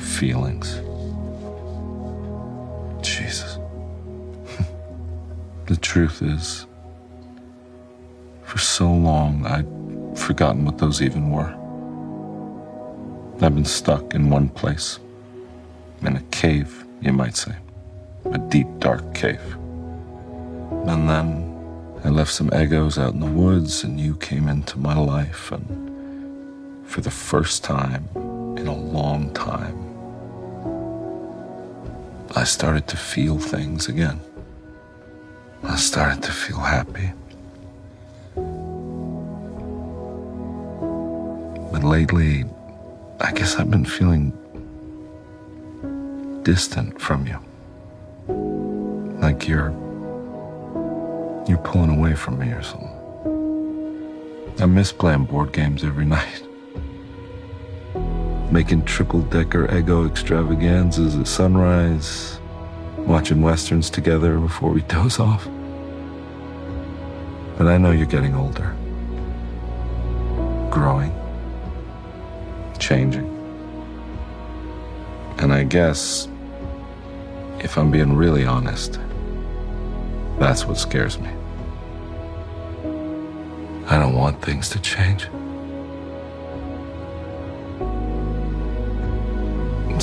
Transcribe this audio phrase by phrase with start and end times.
[0.00, 0.80] feelings.
[3.02, 3.58] Jesus.
[5.66, 6.66] the truth is,
[8.44, 9.66] for so long I'd
[10.18, 11.54] forgotten what those even were.
[13.42, 14.98] I've been stuck in one place.
[16.02, 17.54] In a cave, you might say.
[18.32, 19.56] A deep, dark cave.
[20.86, 21.50] And then
[22.04, 26.86] I left some egos out in the woods, and you came into my life, and
[26.86, 28.08] for the first time
[28.60, 29.78] in a long time,
[32.36, 34.20] I started to feel things again.
[35.62, 37.10] I started to feel happy.
[41.72, 42.44] But lately,
[43.20, 44.32] I guess I've been feeling
[46.42, 47.38] distant from you.
[49.20, 49.70] Like you're
[51.48, 52.96] you're pulling away from me or something.
[54.60, 56.49] I miss playing board games every night.
[58.50, 62.40] Making triple decker ego extravaganzas at sunrise,
[62.96, 65.48] watching westerns together before we doze off.
[67.56, 68.74] But I know you're getting older,
[70.70, 71.14] growing,
[72.80, 73.28] changing.
[75.38, 76.26] And I guess,
[77.60, 78.98] if I'm being really honest,
[80.40, 81.30] that's what scares me.
[83.86, 85.28] I don't want things to change.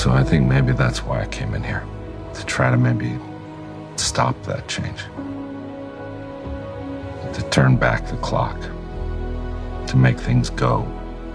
[0.07, 1.85] So I think maybe that's why I came in here.
[2.35, 3.19] To try to maybe
[3.97, 5.01] stop that change.
[7.33, 8.57] To turn back the clock.
[9.87, 10.83] To make things go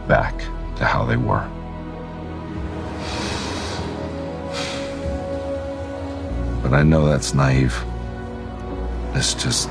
[0.09, 0.39] back
[0.77, 1.47] to how they were.
[6.63, 7.79] But I know that's naive.
[9.13, 9.69] It's just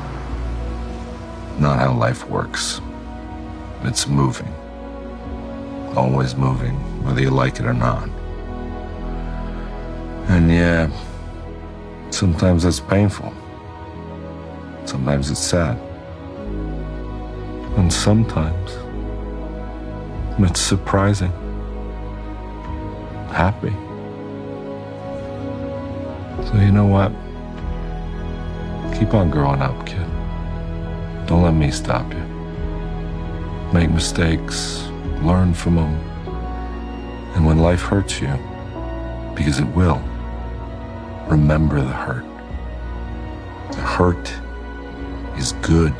[1.57, 2.81] not how life works.
[3.81, 4.53] It's moving.
[5.95, 8.07] Always moving, whether you like it or not.
[10.29, 10.89] And yeah,
[12.09, 13.33] sometimes it's painful.
[14.85, 15.77] Sometimes it's sad.
[17.77, 18.71] And sometimes
[20.39, 21.31] it's surprising.
[23.31, 23.71] Happy.
[26.47, 27.11] So you know what?
[28.97, 30.05] Keep on growing up, kid.
[31.27, 32.19] Don't let me stop you.
[33.73, 34.83] Make mistakes,
[35.21, 35.95] learn from them.
[37.35, 38.33] And when life hurts you,
[39.33, 40.01] because it will,
[41.31, 42.25] remember the hurt.
[43.71, 44.33] The hurt
[45.37, 45.93] is good.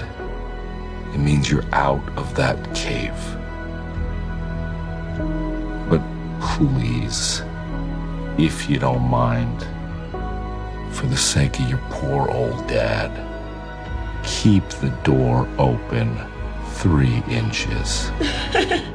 [1.14, 3.16] It means you're out of that cave.
[5.90, 6.02] But
[6.42, 7.44] please,
[8.38, 9.66] if you don't mind,
[10.94, 13.12] for the sake of your poor old dad,
[14.26, 16.20] keep the door open
[16.74, 18.12] three inches.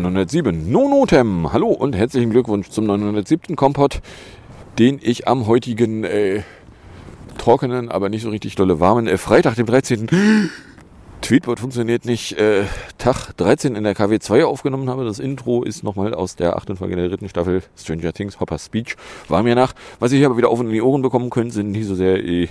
[0.00, 1.52] 907 Nonotem.
[1.52, 3.56] Hallo und herzlichen Glückwunsch zum 907.
[3.56, 4.00] Kompott,
[4.78, 6.42] den ich am heutigen äh,
[7.36, 10.08] trockenen, aber nicht so richtig dolle warmen äh, Freitag, dem 13.
[11.22, 12.36] Tweetbot funktioniert nicht.
[12.36, 12.64] Äh,
[12.98, 15.04] Tag 13 in der KW2 aufgenommen habe.
[15.04, 18.96] Das Intro ist nochmal aus der achten Folge der dritten Staffel Stranger Things, Hopper's Speech.
[19.28, 19.72] War mir nach.
[20.00, 22.22] Was ich aber wieder auf und in die Ohren bekommen könnt, sind nicht so sehr
[22.24, 22.48] äh,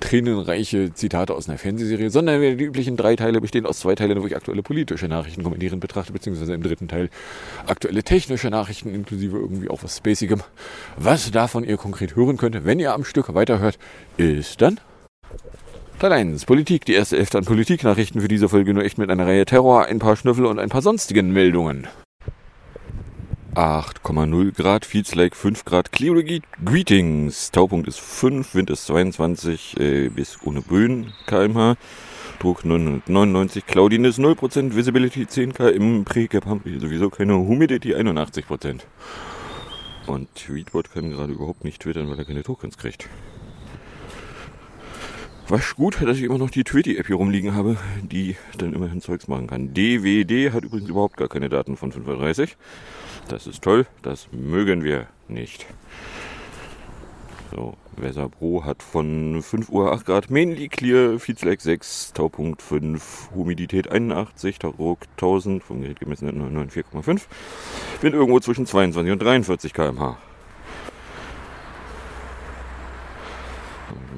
[0.00, 4.26] tränenreiche Zitate aus einer Fernsehserie, sondern die üblichen drei Teile bestehen aus zwei Teilen, wo
[4.26, 7.10] ich aktuelle politische Nachrichten kommentierend betrachte, beziehungsweise im dritten Teil
[7.66, 10.40] aktuelle technische Nachrichten, inklusive irgendwie auch was Spacigem.
[10.96, 13.78] Was davon ihr konkret hören könnt, wenn ihr am Stück weiterhört,
[14.16, 14.80] ist dann
[16.12, 16.44] 1.
[16.44, 16.84] Politik.
[16.84, 19.98] Die erste Hälfte an Politiknachrichten für diese Folge nur echt mit einer Reihe Terror, ein
[19.98, 21.86] paar Schnüffel und ein paar sonstigen Meldungen.
[23.54, 26.22] 8,0 Grad, Feels like 5 Grad, Clear
[26.64, 27.50] Greetings.
[27.52, 31.76] Taupunkt ist 5, Wind ist 22 äh, bis ohne Böen kmh.
[32.40, 38.80] Druck 999, Cloudiness 0%, Visibility 10 km, Precap haben wir sowieso keine Humidity 81%.
[40.06, 43.08] Und Tweetbot kann gerade überhaupt nicht twittern, weil er keine Tokens kriegt.
[45.48, 49.28] Was gut, dass ich immer noch die Twitty-App hier rumliegen habe, die dann immerhin Zeugs
[49.28, 49.74] machen kann.
[49.74, 52.52] DWD hat übrigens überhaupt gar keine Daten von 5.30
[53.28, 55.66] Das ist toll, das mögen wir nicht.
[57.54, 63.92] So, Weserbro hat von 5 Uhr 8 Grad, mainly clear, Viehzleck 6, Taupunkt 5, Humidität
[63.92, 67.22] 81, Druck 1000, vom Gerät gemessen 4,5.
[68.00, 70.16] Wind irgendwo zwischen 22 und 43 km/h.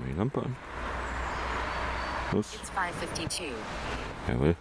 [0.09, 0.57] Die Lampe an.
[2.33, 3.55] It's 552.
[4.27, 4.57] Jawohl.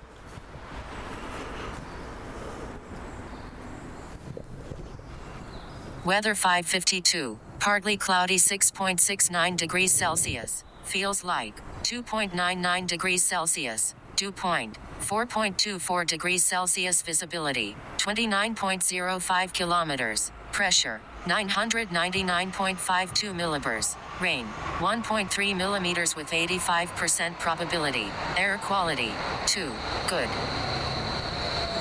[6.06, 7.40] Weather 552.
[7.60, 10.64] Partly cloudy 6.69 degrees Celsius.
[10.84, 13.96] Feels like 2.99 degrees Celsius.
[14.16, 17.02] Dew point 4.24 degrees Celsius.
[17.02, 20.32] Visibility 29.05 kilometers.
[20.52, 23.96] Pressure 999.52 millibars.
[24.22, 24.46] Rain
[24.80, 28.12] 1.3 millimeters with 85% probability.
[28.38, 29.12] Air quality
[29.46, 29.72] 2.
[30.08, 30.30] Good.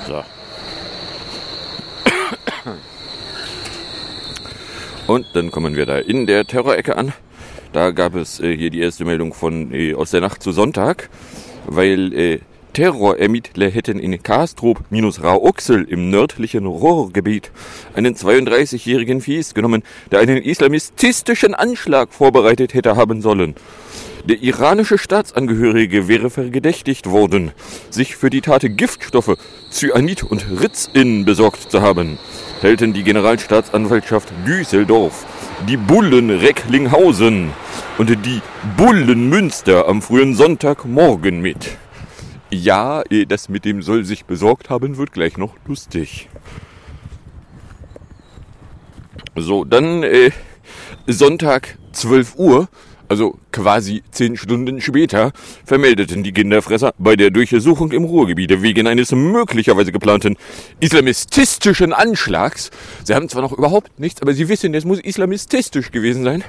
[0.07, 0.25] So.
[5.07, 7.13] Und dann kommen wir da in der Terrorecke an.
[7.73, 11.09] Da gab es äh, hier die erste Meldung von äh, aus der Nacht zu Sonntag,
[11.65, 12.39] weil äh,
[12.75, 17.49] Terrorermittler hätten in Kastrop minus Rauxel im nördlichen Ruhrgebiet
[17.93, 19.81] einen 32-jährigen festgenommen,
[20.11, 23.55] der einen islamistischen Anschlag vorbereitet hätte haben sollen.
[24.25, 27.53] Der iranische Staatsangehörige wäre verdächtigt worden,
[27.91, 29.37] sich für die Tat Giftstoffe
[29.71, 32.19] Cyanid und Ritzin besorgt zu haben,
[32.59, 35.25] teilten die Generalstaatsanwaltschaft Düsseldorf,
[35.69, 37.51] die Bullen Recklinghausen
[37.97, 38.41] und die
[38.75, 41.77] Bullen Münster am frühen Sonntagmorgen mit.
[42.51, 46.29] Ja, eh, das mit dem soll sich besorgt haben, wird gleich noch lustig.
[49.35, 50.31] So, dann äh,
[51.07, 52.69] Sonntag 12 Uhr,
[53.09, 55.31] also quasi 10 Stunden später,
[55.65, 60.37] vermeldeten die Kinderfresser bei der Durchsuchung im Ruhrgebiet wegen eines möglicherweise geplanten
[60.79, 62.71] islamistischen Anschlags.
[63.03, 66.43] Sie haben zwar noch überhaupt nichts, aber sie wissen, es muss islamistisch gewesen sein.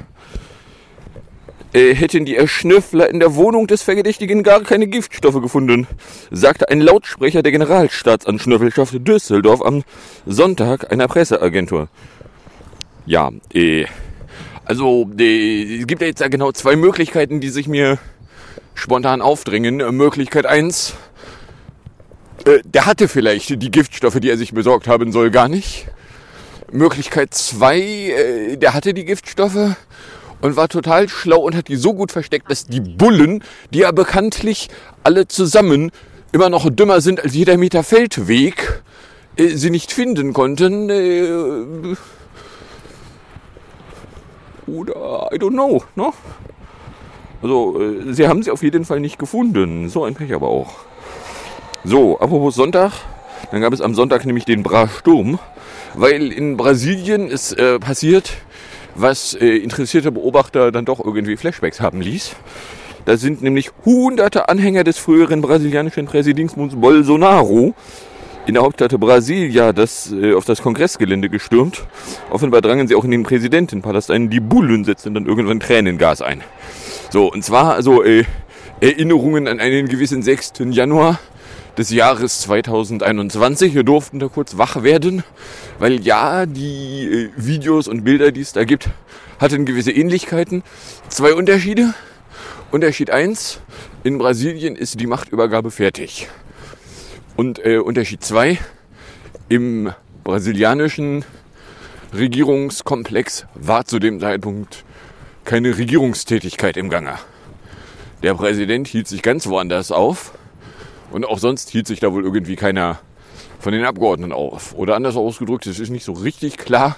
[1.73, 5.87] Äh, hätten die Erschnüffler in der Wohnung des Verdächtigen gar keine Giftstoffe gefunden,
[6.31, 9.83] sagte ein Lautsprecher der Generalstaatsanschnüffelschaft Düsseldorf am
[10.25, 11.89] Sonntag einer Presseagentur.
[13.05, 13.87] Ja, äh,
[14.65, 17.99] also äh, es gibt ja jetzt ja genau zwei Möglichkeiten, die sich mir
[18.75, 19.81] spontan aufdrängen.
[19.81, 20.95] Äh, Möglichkeit eins:
[22.45, 25.87] äh, der hatte vielleicht die Giftstoffe, die er sich besorgt haben soll, gar nicht.
[26.73, 29.77] Möglichkeit zwei: äh, der hatte die Giftstoffe
[30.41, 33.43] und war total schlau und hat die so gut versteckt, dass die Bullen,
[33.73, 34.69] die ja bekanntlich
[35.03, 35.91] alle zusammen
[36.33, 38.83] immer noch dümmer sind als jeder Meter Feldweg,
[39.37, 40.91] äh, sie nicht finden konnten.
[40.91, 41.97] Äh,
[44.67, 46.13] oder I don't know, ne?
[47.43, 49.89] Also, äh, sie haben sie auf jeden Fall nicht gefunden.
[49.89, 50.75] So ein Pech aber auch.
[51.85, 52.93] So, apropos Sonntag.
[53.51, 55.39] Dann gab es am Sonntag nämlich den Bra-Sturm,
[55.95, 58.33] weil in Brasilien ist äh, passiert,
[58.97, 62.37] was äh, interessierte Beobachter dann doch irgendwie Flashbacks haben ließ.
[63.05, 67.75] Da sind nämlich hunderte Anhänger des früheren brasilianischen Präsidenten Bolsonaro
[68.47, 71.85] in der Hauptstadt Brasilia das, äh, auf das Kongressgelände gestürmt.
[72.31, 74.31] Offenbar drangen sie auch in den Präsidentenpalast ein.
[74.31, 76.43] Die Bullen setzten dann irgendwann Tränengas ein.
[77.11, 78.25] So, und zwar also äh,
[78.81, 80.55] Erinnerungen an einen gewissen 6.
[80.71, 81.19] Januar
[81.77, 83.75] des Jahres 2021.
[83.75, 85.23] Wir durften da kurz wach werden,
[85.79, 88.89] weil ja, die äh, Videos und Bilder, die es da gibt,
[89.39, 90.63] hatten gewisse Ähnlichkeiten.
[91.09, 91.95] Zwei Unterschiede.
[92.71, 93.61] Unterschied eins:
[94.05, 96.29] in Brasilien ist die Machtübergabe fertig.
[97.37, 98.59] Und äh, Unterschied zwei:
[99.49, 99.93] im
[100.25, 101.25] brasilianischen
[102.15, 104.85] Regierungskomplex war zu dem Zeitpunkt
[105.45, 107.19] keine Regierungstätigkeit im Gange.
[108.23, 110.33] Der Präsident hielt sich ganz woanders auf
[111.11, 113.01] und auch sonst hielt sich da wohl irgendwie keiner
[113.59, 114.75] von den Abgeordneten auf.
[114.75, 116.97] Oder anders ausgedrückt, es ist nicht so richtig klar,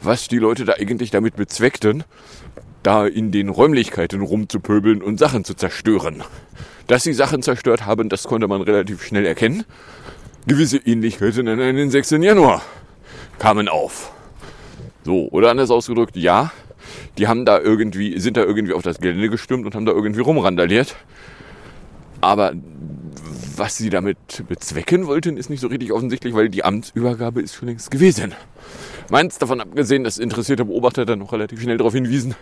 [0.00, 2.04] was die Leute da eigentlich damit bezweckten,
[2.82, 6.22] da in den Räumlichkeiten rumzupöbeln und Sachen zu zerstören.
[6.86, 9.64] Dass sie Sachen zerstört haben, das konnte man relativ schnell erkennen.
[10.46, 12.10] Gewisse Ähnlichkeiten an den 6.
[12.10, 12.62] Januar
[13.38, 14.12] kamen auf.
[15.04, 16.52] So, oder anders ausgedrückt, ja,
[17.18, 20.20] die haben da irgendwie, sind da irgendwie auf das Gelände gestürmt und haben da irgendwie
[20.20, 20.94] rumrandaliert.
[22.20, 22.52] Aber
[23.58, 27.68] was sie damit bezwecken wollten, ist nicht so richtig offensichtlich, weil die Amtsübergabe ist schon
[27.68, 28.34] längst gewesen.
[29.10, 32.34] Meins davon abgesehen, dass interessierte Beobachter dann noch relativ schnell darauf hinwiesen,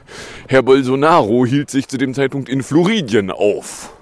[0.49, 3.93] Herr Bolsonaro hielt sich zu dem Zeitpunkt in Floridien auf.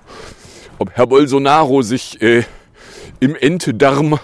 [0.79, 2.45] Ob Herr Bolsonaro sich äh,
[3.21, 4.19] im Entedarm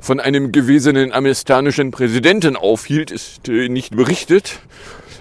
[0.00, 4.60] von einem gewesenen amerikanischen Präsidenten aufhielt, ist äh, nicht berichtet.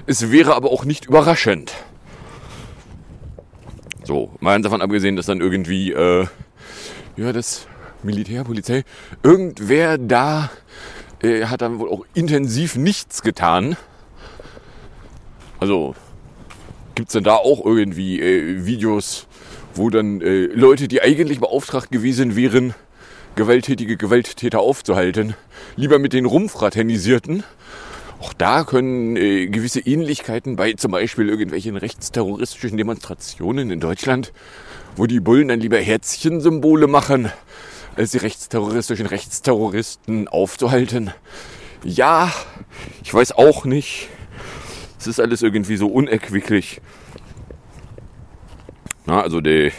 [0.06, 1.74] Es wäre aber auch nicht überraschend.
[4.04, 6.26] So, mal davon abgesehen, dass dann irgendwie, äh,
[7.16, 7.68] ja, das
[8.04, 8.84] Militär, Polizei,
[9.24, 10.50] irgendwer da
[11.22, 13.78] äh, hat dann wohl auch intensiv nichts getan.
[15.60, 15.96] Also,
[16.96, 19.26] Gibt es denn da auch irgendwie äh, Videos,
[19.74, 22.76] wo dann äh, Leute, die eigentlich beauftragt gewesen wären,
[23.36, 25.34] gewalttätige Gewalttäter aufzuhalten,
[25.76, 27.44] lieber mit den rumfraternisierten?
[28.20, 34.32] Auch da können äh, gewisse Ähnlichkeiten bei zum Beispiel irgendwelchen rechtsterroristischen Demonstrationen in Deutschland,
[34.96, 37.32] wo die Bullen dann lieber Herzchensymbole machen,
[37.96, 41.12] als die rechtsterroristischen Rechtsterroristen aufzuhalten.
[41.84, 42.32] Ja,
[43.04, 44.10] ich weiß auch nicht.
[45.00, 46.82] Es ist alles irgendwie so unerquicklich.
[49.06, 49.72] Na, also der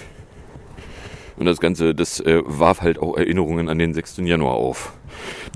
[1.37, 4.19] und das Ganze, das äh, warf halt auch Erinnerungen an den 6.
[4.19, 4.93] Januar auf,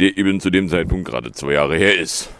[0.00, 2.30] der eben zu dem Zeitpunkt gerade zwei Jahre her ist.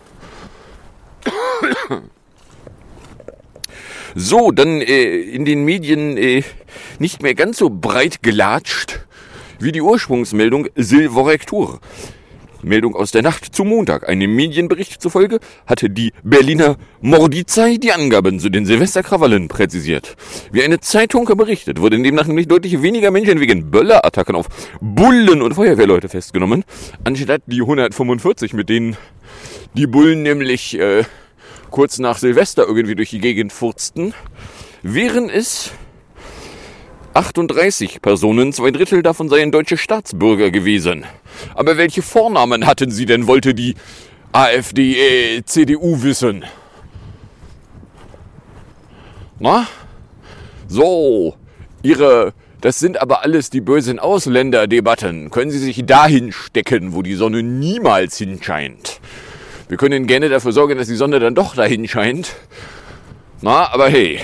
[4.21, 6.43] So, dann äh, in den Medien äh,
[6.99, 9.07] nicht mehr ganz so breit gelatscht
[9.61, 11.79] wie die Ursprungsmeldung Silvorektur.
[12.63, 14.09] Meldung aus der Nacht zu Montag.
[14.09, 20.17] Einem Medienbericht zufolge hatte die Berliner Mordizei die Angaben zu den Silvesterkrawallen präzisiert.
[20.51, 24.49] Wie eine Zeitung berichtet, wurden demnach nämlich deutlich weniger Menschen wegen Böllerattacken auf
[24.81, 26.65] Bullen und Feuerwehrleute festgenommen,
[27.05, 28.97] anstatt die 145, mit denen
[29.75, 31.05] die Bullen nämlich äh,
[31.71, 34.15] kurz nach Silvester irgendwie durch die Gegend furzten,
[34.83, 35.73] wären es
[37.15, 41.05] 38 Personen, zwei Drittel davon seien deutsche Staatsbürger gewesen.
[41.55, 43.75] Aber welche Vornamen hatten sie denn, wollte die
[44.33, 46.45] AfD, äh, CDU wissen.
[49.41, 49.67] Na?
[50.69, 51.35] So,
[51.83, 55.31] ihre, das sind aber alles die bösen Ausländerdebatten.
[55.31, 59.01] Können Sie sich dahin stecken, wo die Sonne niemals hinscheint?
[59.69, 62.37] Wir können gerne dafür sorgen, dass die Sonne dann doch dahin scheint.
[63.43, 64.21] Na, aber hey,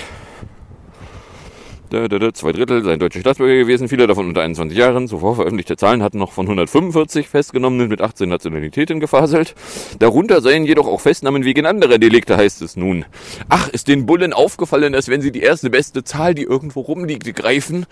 [2.33, 5.07] Zwei Drittel seien deutsche Staatsbürger gewesen, viele davon unter 21 Jahren.
[5.07, 9.55] Zuvor veröffentlichte Zahlen hatten noch von 145 Festgenommenen mit 18 Nationalitäten gefaselt.
[9.99, 13.05] Darunter seien jedoch auch Festnahmen wegen anderer Delikte, heißt es nun.
[13.47, 17.33] Ach, ist den Bullen aufgefallen, dass wenn sie die erste beste Zahl, die irgendwo rumliegt,
[17.33, 17.85] greifen,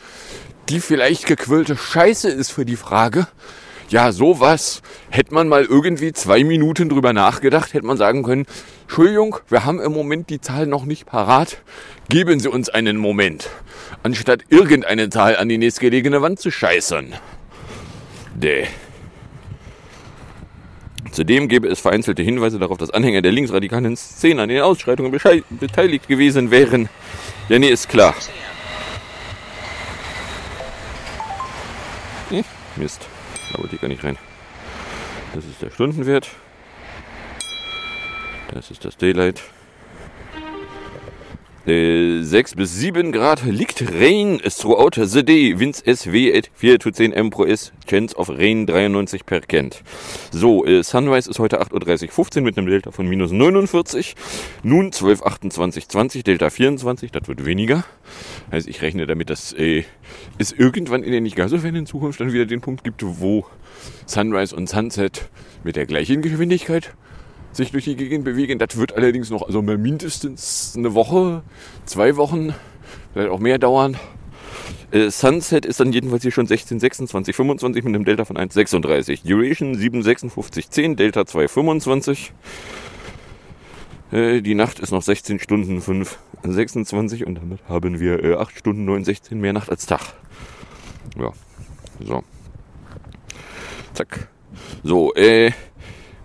[0.70, 3.28] die vielleicht gequirlte Scheiße ist für die Frage,
[3.94, 4.82] ja, sowas
[5.12, 8.48] hätte man mal irgendwie zwei Minuten drüber nachgedacht, hätte man sagen können,
[8.82, 11.62] Entschuldigung, wir haben im Moment die Zahl noch nicht parat,
[12.10, 13.52] geben Sie uns einen Moment,
[14.02, 17.14] anstatt irgendeine Zahl an die nächstgelegene Wand zu scheißern.
[18.34, 18.66] Däh.
[21.12, 25.12] Zudem gäbe es vereinzelte Hinweise darauf, dass Anhänger der linksradikalen Szene an den Ausschreitungen
[25.52, 26.90] beteiligt gewesen wären.
[27.48, 28.16] Ja, nee, ist klar.
[32.30, 32.44] Hm,
[32.76, 33.13] Mist.
[33.54, 34.18] Da wollte ich gar nicht rein.
[35.36, 36.28] Das ist der Stundenwert.
[38.52, 39.42] Das ist das Daylight.
[41.66, 45.58] 6 bis 7 Grad liegt Rain throughout the day.
[45.58, 47.72] Winds SW at 4 to 10 M pro S.
[47.88, 49.82] Chance of Rain 93 per Kent.
[50.32, 54.16] So, äh, Sunrise ist heute 8.30 Uhr 15 mit einem Delta von minus 49.
[54.64, 57.14] Nun 12, 28, 20, Delta 24.
[57.14, 57.86] Das wird weniger.
[58.52, 59.86] Also ich rechne damit, dass äh,
[60.38, 63.46] es irgendwann in der nicht gar so fernen Zukunft dann wieder den Punkt gibt, wo
[64.06, 65.30] Sunrise und Sunset
[65.64, 66.94] mit der gleichen Geschwindigkeit
[67.54, 68.60] sich durch die Gegend bewegen.
[68.60, 71.44] Das wird allerdings noch also mindestens eine Woche,
[71.86, 72.54] zwei Wochen,
[73.14, 73.98] vielleicht auch mehr dauern.
[74.92, 79.28] Äh, Sunset ist dann jedenfalls hier schon 16, 26, 25 mit einem Delta von 1,36.
[79.28, 82.34] Duration 7, 56, 10, Delta 2, 25.
[84.12, 88.58] Äh, die Nacht ist noch 16 Stunden 5, 26 und damit haben wir äh, 8
[88.58, 90.14] Stunden 9, 16 mehr Nacht als Tag.
[91.18, 91.32] Ja,
[92.00, 92.24] so.
[93.94, 94.28] Zack.
[94.84, 95.52] So, äh,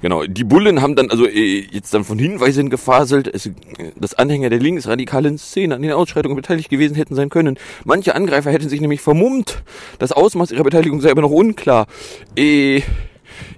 [0.01, 3.51] Genau, die Bullen haben dann also äh, jetzt dann von Hinweisen gefaselt, es,
[3.97, 7.59] dass Anhänger der linksradikalen Szene an den Ausschreitungen beteiligt gewesen hätten sein können.
[7.85, 9.63] Manche Angreifer hätten sich nämlich vermummt.
[9.99, 11.87] Das Ausmaß ihrer Beteiligung sei aber noch unklar.
[12.37, 12.83] Äh,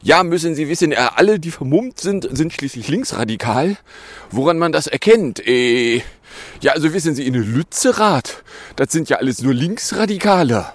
[0.02, 3.76] ja, müssen Sie wissen, äh, alle, die vermummt sind, sind schließlich linksradikal.
[4.30, 5.46] Woran man das erkennt?
[5.46, 6.02] Äh,
[6.60, 8.42] ja, also wissen Sie, in Lützerath,
[8.76, 10.66] das sind ja alles nur Linksradikale.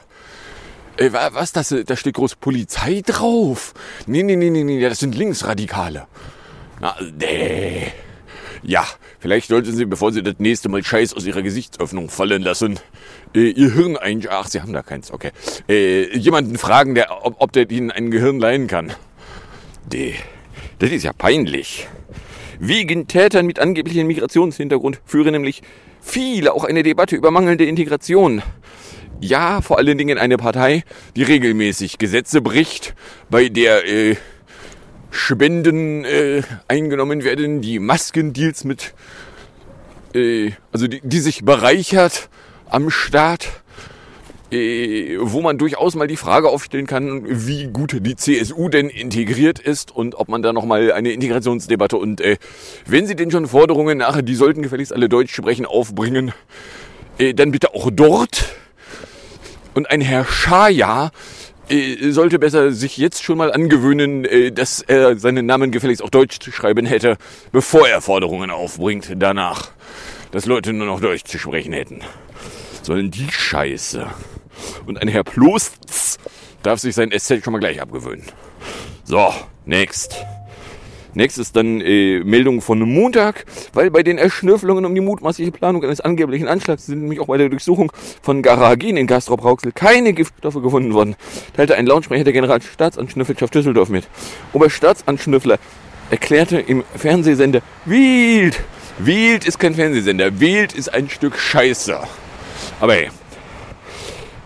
[0.98, 1.75] Ey, was das?
[1.86, 3.74] Da steht groß Polizei drauf.
[4.08, 6.08] Nee, nee, nee, nee, nee, das sind Linksradikale.
[6.80, 7.92] Na, nee.
[8.64, 8.86] Ja,
[9.20, 12.80] vielleicht sollten Sie, bevor Sie das nächste Mal Scheiß aus Ihrer Gesichtsöffnung fallen lassen,
[13.36, 14.25] äh, Ihr Hirn ein...
[14.30, 15.32] Ach, Sie haben da keins, okay.
[15.68, 18.94] Äh, jemanden fragen, der, ob, ob der Ihnen ein Gehirn leihen kann.
[19.92, 20.16] Nee,
[20.80, 21.88] das ist ja peinlich.
[22.58, 25.62] Wegen Tätern mit angeblichem Migrationshintergrund führen nämlich
[26.02, 28.42] viele auch eine Debatte über mangelnde Integration
[29.22, 30.84] ja, vor allen Dingen eine Partei,
[31.15, 32.95] die regelmäßig Gesetze bricht,
[33.29, 34.15] bei der äh,
[35.12, 38.93] Spenden äh, eingenommen werden, die Maskendeals mit,
[40.13, 42.29] äh, also die, die sich bereichert
[42.69, 43.48] am Staat.
[44.51, 49.60] äh, wo man durchaus mal die Frage aufstellen kann, wie gut die CSU denn integriert
[49.60, 52.38] ist und ob man da nochmal eine Integrationsdebatte und äh,
[52.86, 56.31] wenn sie denn schon Forderungen nach, die sollten gefälligst alle Deutsch sprechen, aufbringen,
[57.17, 58.55] äh, dann bitte auch dort.
[59.75, 61.12] Und ein Herr Schaja
[61.70, 66.10] äh, sollte besser sich jetzt schon mal angewöhnen, äh, dass er seinen Namen gefälligst auch
[66.10, 67.17] Deutsch zu schreiben hätte,
[67.51, 69.72] bevor er Forderungen aufbringt danach,
[70.32, 72.00] dass Leute nur noch Deutsch zu sprechen hätten.
[72.84, 74.08] Sollen die Scheiße.
[74.86, 76.17] Und ein Herr Plostz
[76.63, 78.24] darf sich sein SZ schon mal gleich abgewöhnen.
[79.03, 79.34] So,
[79.65, 80.25] next.
[81.15, 86.01] Ist dann äh, Meldung von Montag, weil bei den Erschnüffelungen um die mutmaßliche Planung eines
[86.01, 87.91] angeblichen Anschlags sind nämlich auch bei der Durchsuchung
[88.22, 91.15] von Garagin in Castrop-Rauxel keine Giftstoffe gefunden worden,
[91.55, 94.07] teilte ein Launsprecher der Generalstaatsanschnüffelschaft Düsseldorf mit.
[94.53, 95.57] Oberstaatsanschnüffler
[96.10, 98.62] erklärte im Fernsehsender Wild.
[99.00, 102.00] Wild ist kein Fernsehsender, Wild ist ein Stück Scheiße.
[102.79, 103.10] Aber hey,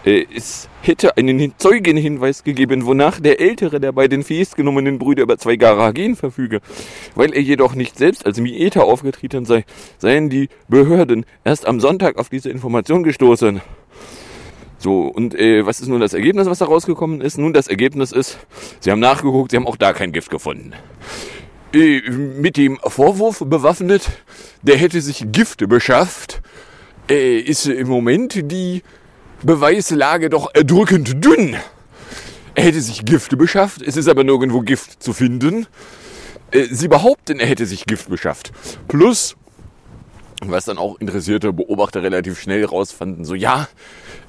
[0.06, 6.15] es hätte einen Zeugenhinweis gegeben, wonach der ältere der beiden festgenommenen Brüder über zwei Garagen
[6.15, 6.62] verfüge.
[7.15, 9.65] Weil er jedoch nicht selbst als Mieter aufgetreten sei,
[9.98, 13.62] seien die Behörden erst am Sonntag auf diese Information gestoßen.
[14.77, 17.38] So, und äh, was ist nun das Ergebnis, was da rausgekommen ist?
[17.38, 18.39] Nun, das Ergebnis ist,
[18.79, 20.72] sie haben nachgeguckt, sie haben auch da kein Gift gefunden.
[21.74, 24.10] Äh, mit dem Vorwurf bewaffnet,
[24.62, 26.41] der hätte sich Gifte beschafft,
[27.10, 28.84] äh, ist im Moment die
[29.43, 31.55] Beweislage doch erdrückend dünn.
[32.55, 35.67] Er hätte sich Gifte beschafft, es ist aber nirgendwo Gift zu finden.
[36.51, 38.51] Äh, sie behaupten, er hätte sich Gift beschafft.
[38.88, 39.38] Plus,
[40.41, 43.67] was dann auch interessierte Beobachter relativ schnell rausfanden, so ja,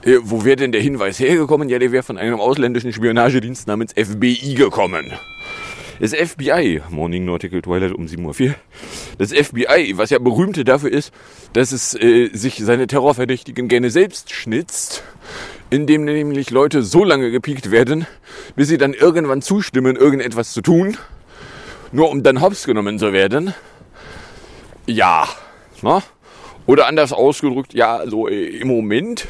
[0.02, 1.69] äh, wo wäre denn der Hinweis hergekommen?
[1.69, 5.12] Ja, der wäre von einem ausländischen Spionagedienst namens FBI gekommen.
[6.00, 8.54] Das FBI, Morning Nautical Twilight um 7.04 Uhr,
[9.19, 11.12] das FBI, was ja berühmt dafür ist,
[11.52, 15.04] dass es äh, sich seine Terrorverdächtigen gerne selbst schnitzt,
[15.69, 18.07] indem nämlich Leute so lange gepiekt werden,
[18.57, 20.97] bis sie dann irgendwann zustimmen, irgendetwas zu tun,
[21.92, 23.52] nur um dann hops genommen zu werden.
[24.87, 25.28] Ja,
[25.83, 26.02] na?
[26.64, 29.28] Oder anders ausgedrückt, ja, also äh, im Moment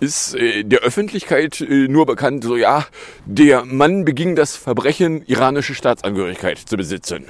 [0.00, 2.86] ist äh, der Öffentlichkeit äh, nur bekannt, so ja,
[3.24, 7.24] der Mann beging das Verbrechen, iranische Staatsangehörigkeit zu besitzen.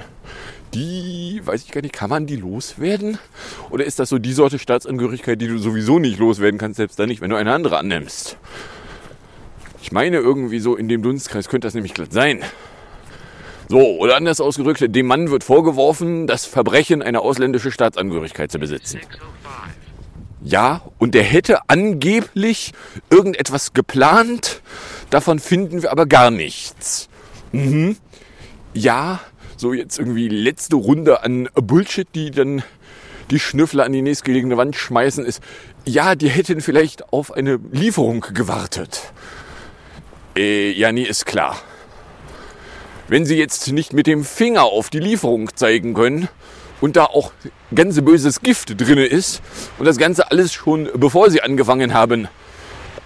[0.73, 3.17] Die, weiß ich gar nicht, kann man die loswerden?
[3.69, 7.07] Oder ist das so die Sorte Staatsangehörigkeit, die du sowieso nicht loswerden kannst, selbst dann
[7.07, 8.37] nicht, wenn du eine andere annimmst?
[9.81, 12.43] Ich meine, irgendwie so in dem Dunstkreis könnte das nämlich glatt sein.
[13.67, 18.99] So, oder anders ausgedrückt, dem Mann wird vorgeworfen, das Verbrechen, eine ausländische Staatsangehörigkeit zu besitzen.
[20.45, 22.71] Ja, und er hätte angeblich
[23.09, 24.61] irgendetwas geplant,
[25.09, 27.09] davon finden wir aber gar nichts.
[27.51, 27.97] Mhm.
[28.75, 29.21] Ja,
[29.57, 32.61] so jetzt irgendwie letzte Runde an Bullshit, die dann
[33.31, 35.41] die Schnüffler an die nächstgelegene Wand schmeißen, ist,
[35.83, 39.01] ja, die hätten vielleicht auf eine Lieferung gewartet.
[40.37, 41.59] Äh, ja, nee, ist klar.
[43.07, 46.29] Wenn sie jetzt nicht mit dem Finger auf die Lieferung zeigen können
[46.85, 47.31] und da auch
[47.73, 49.41] ganz böses Gift drin ist
[49.79, 52.27] und das Ganze alles schon bevor sie angefangen haben,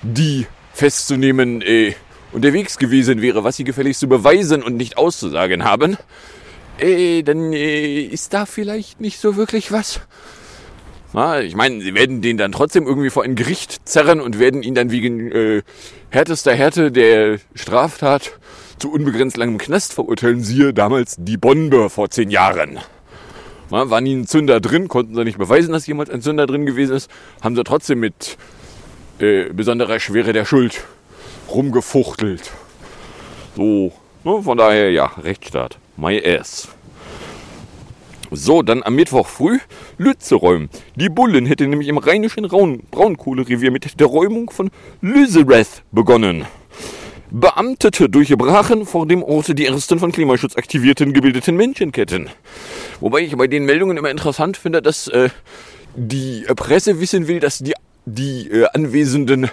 [0.02, 1.94] die festzunehmen, äh,
[2.34, 5.96] unterwegs gewesen wäre, was sie gefälligst zu beweisen und nicht auszusagen haben,
[6.78, 10.02] äh, dann äh, ist da vielleicht nicht so wirklich was.
[11.14, 14.62] Na, ich meine, sie werden den dann trotzdem irgendwie vor ein Gericht zerren und werden
[14.62, 15.62] ihn dann wegen äh,
[16.10, 18.34] härtester Härte der Straftat
[18.78, 20.44] zu unbegrenzt langem Knast verurteilen.
[20.44, 22.80] Siehe damals die Bombe vor zehn Jahren.
[23.70, 26.96] War nie ein Zünder drin, konnten sie nicht beweisen, dass jemand ein Zünder drin gewesen
[26.96, 28.38] ist, haben sie trotzdem mit
[29.20, 30.84] äh, besonderer Schwere der Schuld
[31.52, 32.52] rumgefuchtelt.
[33.56, 33.92] So,
[34.24, 35.78] ne, von daher ja, Rechtsstaat.
[35.98, 36.70] My ass.
[38.32, 39.60] So, dann am Mittwoch früh
[39.98, 40.70] Lütze räumen.
[40.96, 44.70] Die Bullen hätte nämlich im rheinischen Raun Braunkohlerevier mit der Räumung von
[45.02, 46.46] Lüsereth begonnen.
[47.32, 52.30] Beamtete durchbrachen vor dem Ort die ersten von Klimaschutz aktivierten gebildeten Menschenketten.
[53.00, 55.30] Wobei ich bei den Meldungen immer interessant finde, dass äh,
[55.96, 57.74] die Presse wissen will, dass die,
[58.06, 59.50] die äh, anwesenden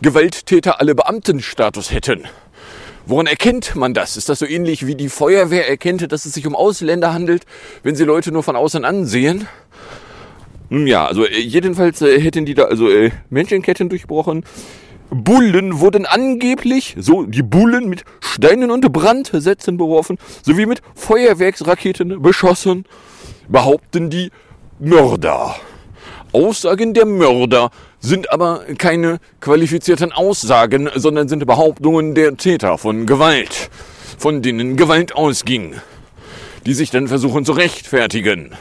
[0.00, 2.22] Gewalttäter alle Beamtenstatus hätten.
[3.06, 4.16] Woran erkennt man das?
[4.16, 7.46] Ist das so ähnlich wie die Feuerwehr erkennt, dass es sich um Ausländer handelt,
[7.82, 9.48] wenn sie Leute nur von außen ansehen?
[10.70, 14.44] Nun ja, also äh, jedenfalls äh, hätten die da also äh, Menschenketten durchbrochen.
[15.10, 22.84] Bullen wurden angeblich, so die Bullen mit Steinen und Brandsätzen beworfen, sowie mit Feuerwerksraketen beschossen,
[23.48, 24.30] behaupten die
[24.78, 25.56] Mörder.
[26.32, 33.70] Aussagen der Mörder sind aber keine qualifizierten Aussagen, sondern sind Behauptungen der Täter von Gewalt,
[34.18, 35.74] von denen Gewalt ausging,
[36.66, 38.52] die sich dann versuchen zu rechtfertigen.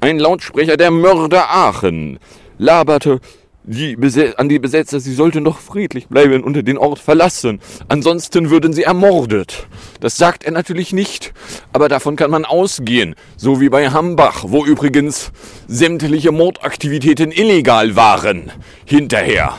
[0.00, 2.18] Ein Lautsprecher der Mörder Aachen
[2.58, 3.20] laberte
[3.68, 3.96] die
[4.36, 7.60] an die Besetzer, sie sollten doch friedlich bleiben und den Ort verlassen.
[7.88, 9.66] Ansonsten würden sie ermordet.
[10.00, 11.34] Das sagt er natürlich nicht,
[11.72, 13.14] aber davon kann man ausgehen.
[13.36, 15.32] So wie bei Hambach, wo übrigens
[15.66, 18.50] sämtliche Mordaktivitäten illegal waren.
[18.86, 19.58] Hinterher.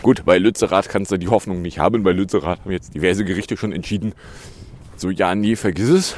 [0.00, 2.02] Gut, bei Lützerath kannst du die Hoffnung nicht haben.
[2.02, 4.14] Bei Lützerath haben jetzt diverse Gerichte schon entschieden.
[4.96, 6.16] So, ja, nee, vergiss es.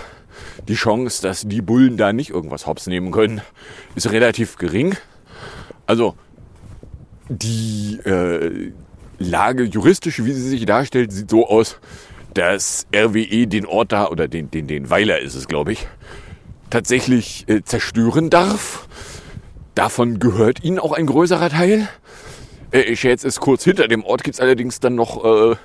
[0.69, 3.41] Die Chance, dass die Bullen da nicht irgendwas hops nehmen können,
[3.95, 4.97] ist relativ gering.
[5.87, 6.15] Also,
[7.29, 8.73] die äh,
[9.19, 11.79] Lage juristisch, wie sie sich darstellt, sieht so aus,
[12.35, 15.87] dass RWE den Ort da, oder den, den, den Weiler ist es, glaube ich,
[16.71, 18.89] tatsächlich äh, zerstören darf.
[19.75, 21.89] Davon gehört ihnen auch ein größerer Teil.
[22.73, 25.57] Äh, ich schätze es kurz hinter dem Ort gibt es allerdings dann noch äh,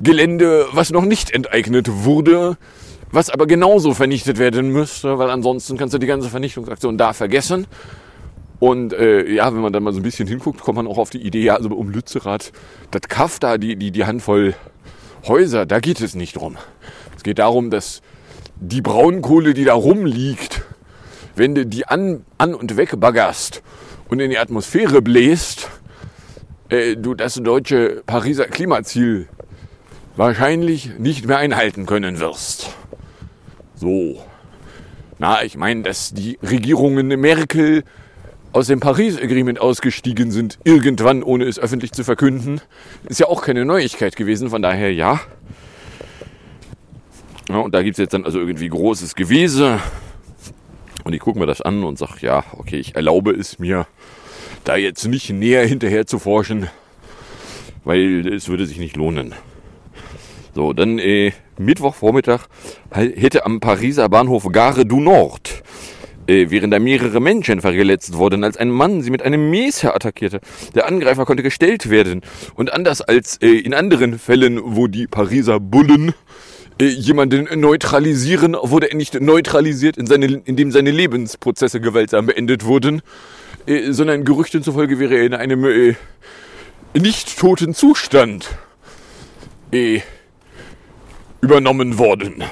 [0.00, 2.56] Gelände, was noch nicht enteignet wurde,
[3.10, 7.66] was aber genauso vernichtet werden müsste, weil ansonsten kannst du die ganze Vernichtungsaktion da vergessen.
[8.58, 11.10] Und äh, ja, wenn man dann mal so ein bisschen hinguckt, kommt man auch auf
[11.10, 12.52] die Idee, ja, also um Lützerath,
[12.90, 14.54] das Kaff da, die, die, die Handvoll
[15.26, 16.56] Häuser, da geht es nicht drum.
[17.16, 18.00] Es geht darum, dass
[18.60, 20.62] die Braunkohle, die da rumliegt,
[21.34, 23.62] wenn du die an, an und weg baggerst
[24.08, 25.68] und in die Atmosphäre bläst,
[26.68, 29.28] äh, du das deutsche Pariser Klimaziel
[30.16, 32.70] wahrscheinlich nicht mehr einhalten können wirst.
[33.74, 34.22] So.
[35.18, 37.84] Na, ich meine, dass die Regierungen Merkel
[38.52, 42.60] aus dem Paris Agreement ausgestiegen sind, irgendwann, ohne es öffentlich zu verkünden,
[43.08, 44.50] ist ja auch keine Neuigkeit gewesen.
[44.50, 45.20] Von daher ja.
[47.48, 49.80] ja und da gibt es jetzt dann also irgendwie großes Gewese.
[51.04, 53.86] Und ich gucke mir das an und sage, ja, okay, ich erlaube es mir,
[54.64, 56.68] da jetzt nicht näher hinterher zu forschen,
[57.84, 59.34] weil es würde sich nicht lohnen.
[60.54, 62.48] So, dann äh, Mittwochvormittag
[62.90, 65.62] hätte am Pariser Bahnhof Gare du Nord
[66.26, 70.40] während da mehrere Menschen verletzt wurden, als ein Mann sie mit einem Messer attackierte.
[70.74, 72.22] Der Angreifer konnte gestellt werden.
[72.54, 76.14] Und anders als äh, in anderen Fällen, wo die Pariser Bullen
[76.80, 83.02] äh, jemanden neutralisieren, wurde er nicht neutralisiert, in seine, indem seine Lebensprozesse gewaltsam beendet wurden,
[83.66, 85.94] äh, sondern Gerüchten zufolge wäre er in einem äh,
[86.98, 88.48] nicht toten Zustand
[89.72, 90.00] äh,
[91.40, 92.42] übernommen worden.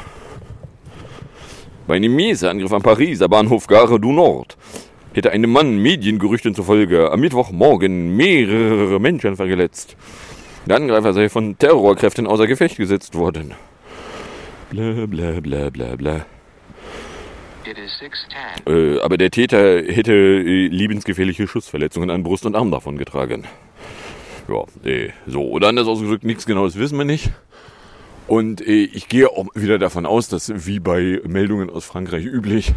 [1.86, 4.56] Bei einem Messerangriff am Pariser Bahnhof Gare du Nord
[5.12, 9.96] hätte ein Mann Mediengerüchten zufolge am Mittwochmorgen mehrere Menschen verletzt.
[10.66, 13.52] Der Angreifer sei von Terrorkräften außer Gefecht gesetzt worden.
[14.70, 16.26] Bla bla bla bla bla.
[18.66, 23.44] Äh, aber der Täter hätte äh, lebensgefährliche Schussverletzungen an Brust und Arm davon getragen.
[24.48, 25.42] Ja, äh, so.
[25.42, 27.30] Oder anders ausgedrückt, nichts genaues wissen wir nicht.
[28.26, 32.74] Und äh, ich gehe auch wieder davon aus, dass wie bei Meldungen aus Frankreich üblich,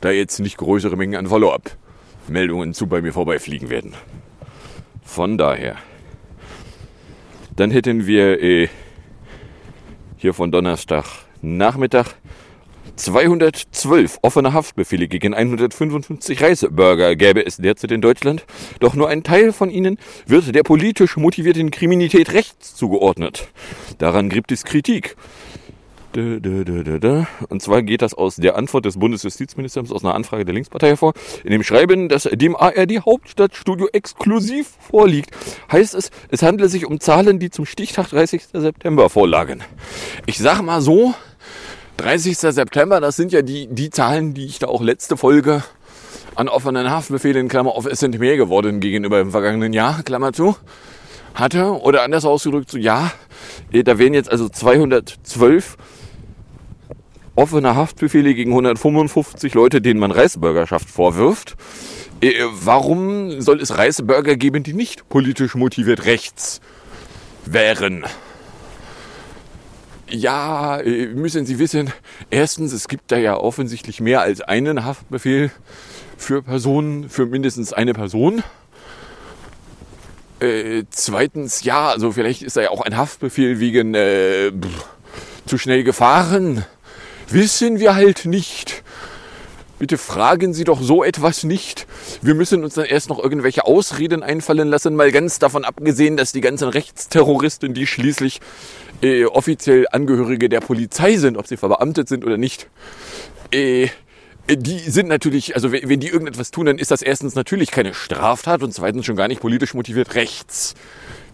[0.00, 3.94] da jetzt nicht größere Mengen an Follow-up-Meldungen zu bei mir vorbeifliegen werden.
[5.04, 5.76] Von daher.
[7.54, 8.68] Dann hätten wir äh,
[10.16, 11.04] hier von Donnerstag
[11.42, 12.14] Nachmittag
[13.04, 18.44] 212 offene Haftbefehle gegen 155 Reisebürger gäbe es derzeit in Deutschland,
[18.78, 23.48] doch nur ein Teil von ihnen wird der politisch motivierten Kriminalität rechts zugeordnet.
[23.98, 25.16] Daran gibt es Kritik.
[26.12, 31.14] Und zwar geht das aus der Antwort des Bundesjustizministeriums aus einer Anfrage der Linkspartei hervor.
[31.44, 35.30] In dem Schreiben, das dem ARD Hauptstadtstudio exklusiv vorliegt,
[35.70, 38.42] heißt es, es handele sich um Zahlen, die zum Stichtag 30.
[38.52, 39.62] September vorlagen.
[40.26, 41.14] Ich sage mal so,
[42.00, 42.38] 30.
[42.38, 45.62] September, das sind ja die, die Zahlen, die ich da auch letzte Folge
[46.34, 50.56] an offenen Haftbefehlen, Klammer auf, es sind mehr geworden gegenüber im vergangenen Jahr, Klammer zu,
[51.34, 51.78] hatte.
[51.82, 53.12] Oder anders ausgedrückt, so ja,
[53.70, 55.76] äh, da wären jetzt also 212
[57.34, 61.56] offene Haftbefehle gegen 155 Leute, denen man Reichsbürgerschaft vorwirft.
[62.22, 66.62] Äh, warum soll es Reichsbürger geben, die nicht politisch motiviert rechts
[67.44, 68.06] wären?
[70.10, 71.92] Ja, äh, müssen Sie wissen,
[72.30, 75.52] erstens, es gibt da ja offensichtlich mehr als einen Haftbefehl
[76.16, 78.42] für Personen, für mindestens eine Person.
[80.40, 84.50] Äh, zweitens, ja, also vielleicht ist da ja auch ein Haftbefehl wegen äh,
[85.46, 86.64] zu schnell gefahren.
[87.28, 88.82] Wissen wir halt nicht.
[89.78, 91.86] Bitte fragen Sie doch so etwas nicht.
[92.20, 96.32] Wir müssen uns dann erst noch irgendwelche Ausreden einfallen lassen, mal ganz davon abgesehen, dass
[96.32, 98.40] die ganzen Rechtsterroristen, die schließlich
[99.02, 102.68] äh, offiziell Angehörige der Polizei sind, ob sie verbeamtet sind oder nicht,
[103.52, 103.88] äh,
[104.48, 108.62] die sind natürlich, also wenn die irgendetwas tun, dann ist das erstens natürlich keine Straftat
[108.62, 110.74] und zweitens schon gar nicht politisch motiviert rechts.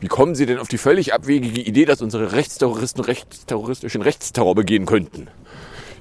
[0.00, 4.84] Wie kommen Sie denn auf die völlig abwegige Idee, dass unsere Rechtsterroristen rechtsterroristischen Rechtsterror begehen
[4.84, 5.28] könnten?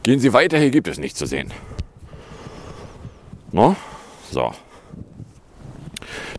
[0.03, 1.53] Gehen Sie weiter, hier gibt es nichts zu sehen.
[3.53, 3.77] No?
[4.31, 4.51] So.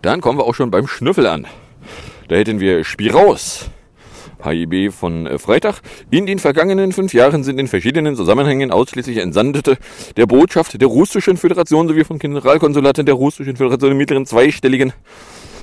[0.03, 1.47] Dann kommen wir auch schon beim Schnüffel an.
[2.29, 3.71] Da hätten wir Spiraus.
[4.43, 5.81] HIB von äh, Freitag.
[6.11, 9.79] In den vergangenen fünf Jahren sind in verschiedenen Zusammenhängen ausschließlich Entsandete
[10.17, 14.93] der Botschaft der Russischen Föderation sowie von Generalkonsulaten der Russischen Föderation im mittleren zweistelligen,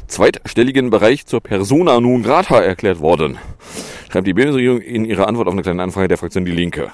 [0.07, 3.37] zweitstelligen Bereich zur Persona non grata erklärt worden.
[4.11, 6.91] Schreibt die Bundesregierung in ihrer Antwort auf eine kleine Anfrage der Fraktion Die Linke.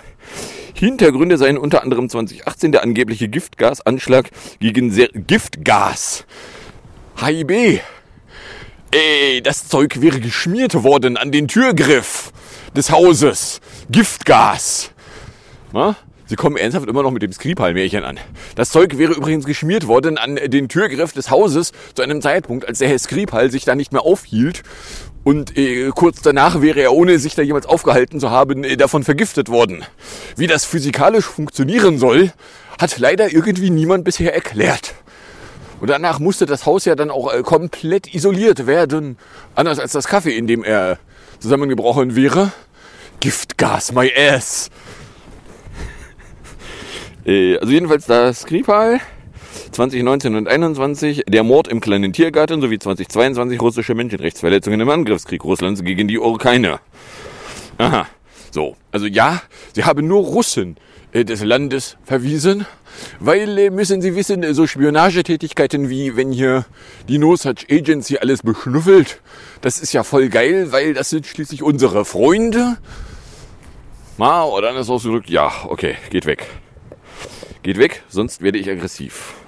[0.74, 6.26] Hintergründe seien unter anderem 2018 der angebliche Giftgasanschlag gegen Ser Giftgas.
[7.18, 7.82] HIB.
[8.92, 12.32] Ey, das Zeug wäre geschmiert worden an den Türgriff
[12.76, 13.62] des Hauses.
[13.92, 14.90] Giftgas.
[15.72, 15.96] Na?
[16.26, 18.20] Sie kommen ernsthaft immer noch mit dem Skripal-Märchen an.
[18.56, 22.80] Das Zeug wäre übrigens geschmiert worden an den Türgriff des Hauses zu einem Zeitpunkt, als
[22.80, 24.64] der Herr Skripal sich da nicht mehr aufhielt.
[25.24, 29.04] Und äh, kurz danach wäre er, ohne sich da jemals aufgehalten zu haben, äh, davon
[29.04, 29.86] vergiftet worden.
[30.36, 32.32] Wie das physikalisch funktionieren soll,
[32.80, 34.96] hat leider irgendwie niemand bisher erklärt.
[35.80, 39.18] Und danach musste das Haus ja dann auch äh, komplett isoliert werden.
[39.56, 41.00] Anders als das Kaffee, in dem er
[41.40, 42.52] zusammengebrochen wäre.
[43.20, 44.70] Giftgas, my ass.
[47.26, 49.00] äh, also jedenfalls das Skripal
[49.72, 55.84] 2019 und 21 der Mord im kleinen Tiergarten sowie 2022 russische Menschenrechtsverletzungen im Angriffskrieg Russlands
[55.84, 56.80] gegen die Ukraine.
[57.78, 58.08] Aha.
[58.52, 59.42] So, also ja,
[59.74, 60.78] sie haben nur Russen
[61.12, 62.66] äh, des Landes verwiesen,
[63.20, 66.66] weil äh, müssen Sie wissen, äh, so Spionagetätigkeiten wie wenn hier
[67.08, 69.22] die No Such Agency alles beschnüffelt,
[69.62, 72.78] das ist ja voll geil, weil das sind schließlich unsere Freunde.
[74.18, 76.46] Ma, oder anders ausgedrückt, ja, okay, geht weg.
[77.64, 79.39] Geht weg, sonst werde ich aggressiv.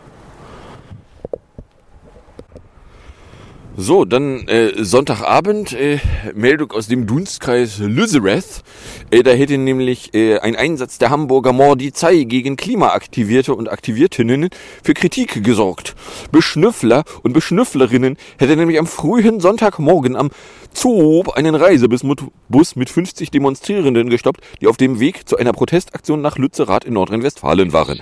[3.77, 5.99] So, dann äh, Sonntagabend, äh,
[6.35, 8.63] Meldung aus dem Dunstkreis Lüzereth.
[9.11, 14.49] Äh, da hätte nämlich äh, ein Einsatz der Hamburger Mordizei gegen Klimaaktivierte und Aktiviertinnen
[14.83, 15.95] für Kritik gesorgt.
[16.33, 20.31] Beschnüffler und Beschnüfflerinnen hätte nämlich am frühen Sonntagmorgen am
[20.73, 26.37] Zoob einen Reisebus mit 50 Demonstrierenden gestoppt, die auf dem Weg zu einer Protestaktion nach
[26.37, 27.99] Lützerath in Nordrhein-Westfalen waren.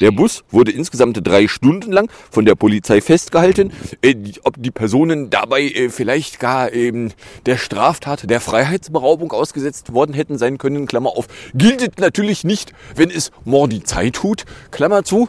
[0.00, 3.72] Der Bus wurde insgesamt drei Stunden lang von der Polizei festgehalten.
[4.02, 7.12] Äh, ob die Personen dabei äh, vielleicht gar ähm,
[7.46, 13.10] der Straftat der Freiheitsberaubung ausgesetzt worden hätten sein können, Klammer auf, gilt natürlich nicht, wenn
[13.10, 15.28] es Mordizei tut, Klammer zu.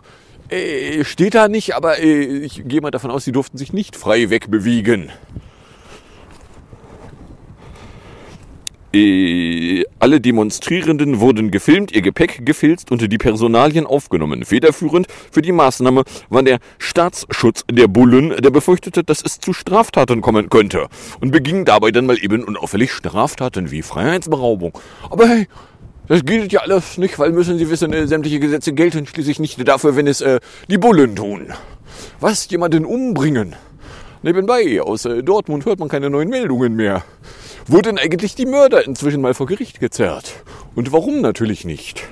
[0.49, 3.95] Äh, steht da nicht, aber äh, ich gehe mal davon aus, sie durften sich nicht
[3.95, 5.09] frei wegbewegen.
[8.93, 14.43] Alle Demonstrierenden wurden gefilmt, ihr Gepäck gefilzt und die Personalien aufgenommen.
[14.43, 20.19] Federführend für die Maßnahme war der Staatsschutz der Bullen, der befürchtete, dass es zu Straftaten
[20.19, 20.87] kommen könnte
[21.21, 24.77] und beging dabei dann mal eben unauffällig Straftaten wie Freiheitsberaubung.
[25.09, 25.47] Aber hey,
[26.07, 29.65] das gilt ja alles nicht, weil müssen Sie wissen, äh, sämtliche Gesetze gelten schließlich nicht
[29.65, 31.53] dafür, wenn es äh, die Bullen tun.
[32.19, 33.55] Was, jemanden umbringen?
[34.21, 37.03] Nebenbei, aus äh, Dortmund hört man keine neuen Meldungen mehr.
[37.67, 40.43] Wurden eigentlich die Mörder inzwischen mal vor Gericht gezerrt?
[40.75, 42.03] Und warum natürlich nicht?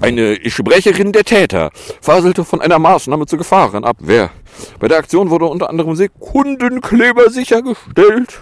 [0.00, 4.30] Eine Sprecherin der Täter faselte von einer Maßnahme zur Gefahrenabwehr.
[4.78, 8.40] Bei der Aktion wurde unter anderem Sekundenkleber sichergestellt.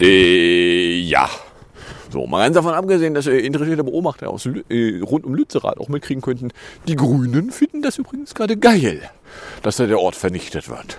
[0.00, 1.28] Äh, ja.
[2.10, 5.88] So, mal ganz davon abgesehen, dass äh, interessierte Beobachter aus, äh, rund um Lützerath auch
[5.88, 6.50] mitkriegen könnten,
[6.86, 9.02] die Grünen finden das übrigens gerade geil,
[9.62, 10.98] dass da der Ort vernichtet wird.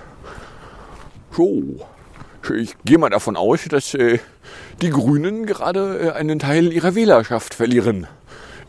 [1.38, 1.62] So,
[2.56, 4.18] ich gehe mal davon aus, dass äh,
[4.82, 8.08] die Grünen gerade äh, einen Teil ihrer Wählerschaft verlieren.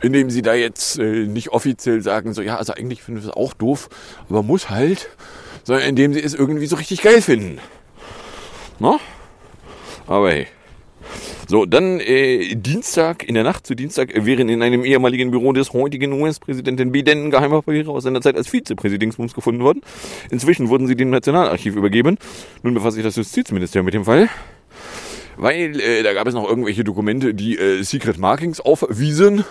[0.02, 3.35] Indem sie da jetzt äh, nicht offiziell sagen, so ja, also eigentlich finden wir es
[3.35, 3.88] auch doof,
[4.28, 5.09] aber muss halt,
[5.64, 7.59] sondern indem sie es irgendwie so richtig geil finden.
[8.78, 9.00] No?
[10.07, 10.46] Aber hey.
[11.50, 15.54] So, dann äh, Dienstag, in der Nacht zu Dienstag, äh, wären in einem ehemaligen Büro
[15.54, 19.80] des heutigen US-Präsidenten Biden Geheimpapiere aus seiner Zeit als Vizepräsidingsbums gefunden worden.
[20.30, 22.18] Inzwischen wurden sie dem Nationalarchiv übergeben.
[22.62, 24.28] Nun befasst sich das Justizministerium mit dem Fall.
[25.38, 29.42] Weil äh, da gab es noch irgendwelche Dokumente, die äh, Secret Markings aufwiesen.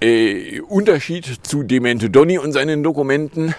[0.00, 3.56] Äh, Unterschied zu Demente Donny und seinen Dokumenten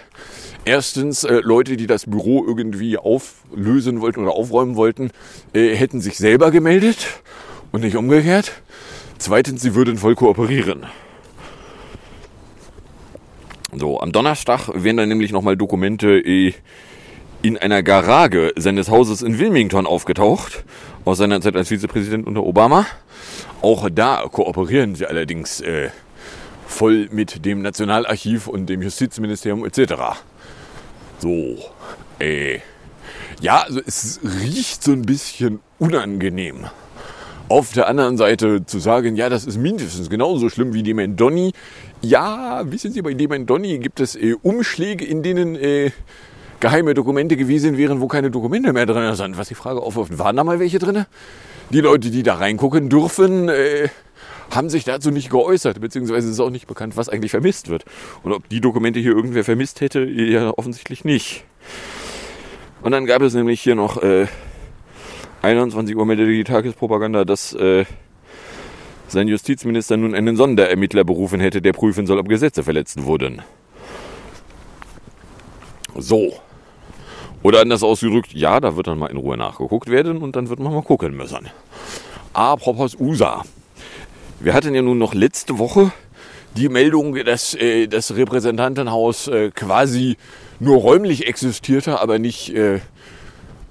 [0.66, 5.12] Erstens, äh, Leute, die das Büro irgendwie auflösen wollten oder aufräumen wollten,
[5.54, 7.22] äh, hätten sich selber gemeldet
[7.74, 8.62] und nicht umgekehrt.
[9.18, 10.86] Zweitens, sie würden voll kooperieren.
[13.76, 16.54] So, am Donnerstag werden dann nämlich nochmal Dokumente äh,
[17.42, 20.64] in einer Garage seines Hauses in Wilmington aufgetaucht,
[21.04, 22.86] aus seiner Zeit als Vizepräsident unter Obama.
[23.62, 25.90] Auch da kooperieren sie allerdings äh,
[26.68, 30.24] voll mit dem Nationalarchiv und dem Justizministerium etc.
[31.24, 31.56] So,
[32.20, 32.60] äh,
[33.40, 36.66] ja, also es riecht so ein bisschen unangenehm
[37.48, 41.54] Auf der anderen Seite zu sagen, ja, das ist mindestens genauso schlimm wie Dement Donny.
[42.02, 45.92] Ja, wissen Sie, bei Dement Donny gibt es äh, Umschläge, in denen äh,
[46.60, 49.38] geheime Dokumente gewesen wären, wo keine Dokumente mehr drin sind.
[49.38, 51.06] Was die Frage aufwirft, waren da mal welche drin?
[51.70, 53.88] Die Leute, die da reingucken dürfen, äh,
[54.56, 57.86] haben sich dazu nicht geäußert, beziehungsweise ist auch nicht bekannt, was eigentlich vermisst wird.
[58.24, 61.44] Und ob die Dokumente hier irgendwer vermisst hätte, ja offensichtlich nicht.
[62.82, 64.28] Und dann gab es nämlich hier noch äh,
[65.42, 67.86] 21 Uhr mit der Tagespropaganda, dass äh,
[69.08, 73.42] sein Justizminister nun einen Sonderermittler berufen hätte, der prüfen soll, ob Gesetze verletzt wurden.
[75.96, 76.34] So.
[77.44, 80.60] Oder anders ausgedrückt, ja, da wird dann mal in Ruhe nachgeguckt werden und dann wird
[80.60, 81.50] man mal gucken müssen.
[82.34, 83.44] Apropos USA.
[84.40, 85.92] Wir hatten ja nun noch letzte Woche
[86.56, 90.18] die Meldung, dass äh, das Repräsentantenhaus äh, quasi
[90.60, 92.80] nur räumlich existierte, aber nicht äh,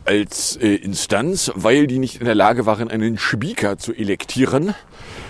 [0.05, 4.75] als äh, Instanz, weil die nicht in der Lage waren, einen Speaker zu elektieren.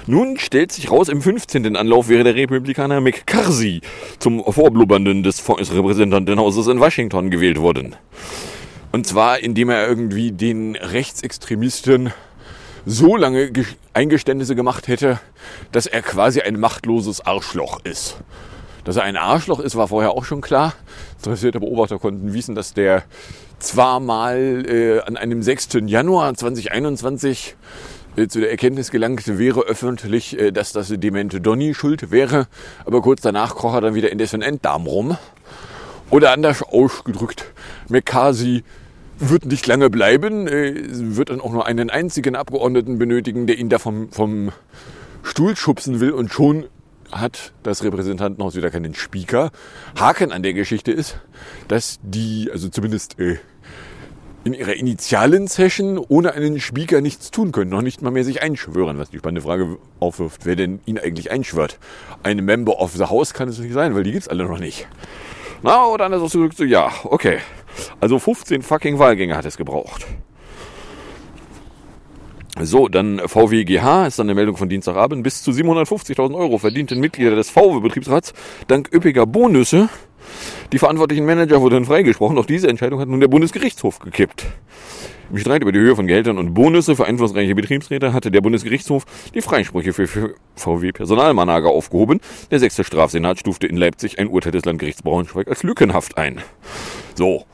[0.07, 1.77] Nun stellt sich raus, im 15.
[1.77, 3.83] Anlauf wäre der Republikaner McCarthy
[4.19, 7.97] zum Vorblubbernden des Repräsentantenhauses in Washington gewählt worden.
[8.91, 12.13] Und zwar, indem er irgendwie den Rechtsextremisten
[12.87, 13.53] so lange
[13.93, 15.21] Eingeständnisse gemacht hätte,
[15.71, 18.17] dass er quasi ein machtloses Arschloch ist.
[18.85, 20.75] Dass er ein Arschloch ist, war vorher auch schon klar.
[21.19, 23.05] Interessierte Beobachter konnten wissen, dass der
[23.61, 25.69] zwar mal äh, an einem 6.
[25.87, 27.55] Januar 2021
[28.17, 32.49] äh, zu der Erkenntnis gelangt wäre öffentlich, äh, dass das demente Donny schuld wäre,
[32.85, 35.17] aber kurz danach kroch er dann wieder in dessen Enddarm rum.
[36.11, 37.47] Oder anders ausgedrückt,
[37.89, 38.65] Mekasi
[39.29, 40.75] wird nicht lange bleiben, äh,
[41.17, 44.53] wird dann auch nur einen einzigen Abgeordneten benötigen, der ihn da vom, vom
[45.23, 46.67] Stuhl schubsen will und schon
[47.13, 49.51] hat das Repräsentantenhaus wieder keinen Speaker.
[49.99, 51.21] Haken an der Geschichte ist,
[51.69, 53.37] dass die, also zumindest äh,
[54.45, 58.43] in ihrer initialen Session ohne einen Speaker nichts tun können, noch nicht mal mehr sich
[58.43, 61.79] einschwören, was die spannende Frage aufwirft, wer denn ihn eigentlich einschwört.
[62.23, 64.89] Ein Member of the House kann es nicht sein, weil die gibt's alle noch nicht.
[65.63, 67.39] Na, oder anders ausgedrückt so, ja, okay.
[68.01, 70.07] Also 15 fucking Wahlgänge hat es gebraucht.
[72.61, 75.23] So, dann VWGH ist dann eine Meldung von Dienstagabend.
[75.23, 78.35] Bis zu 750.000 Euro verdienten Mitglieder des VW-Betriebsrats
[78.69, 79.89] dank üppiger Bonusse.
[80.73, 82.37] Die verantwortlichen Manager wurden freigesprochen.
[82.37, 84.47] Doch diese Entscheidung hat nun der Bundesgerichtshof gekippt.
[85.33, 89.07] Im Streit über die Höhe von Geldern und Bonusse für einflussreiche Betriebsräte hatte der Bundesgerichtshof
[89.33, 92.21] die Freisprüche für, VW-Personalmanager aufgehoben.
[92.51, 96.43] Der sechste Strafsenat stufte in Leipzig ein Urteil des Landgerichts Braunschweig als lückenhaft ein.
[97.15, 97.47] So,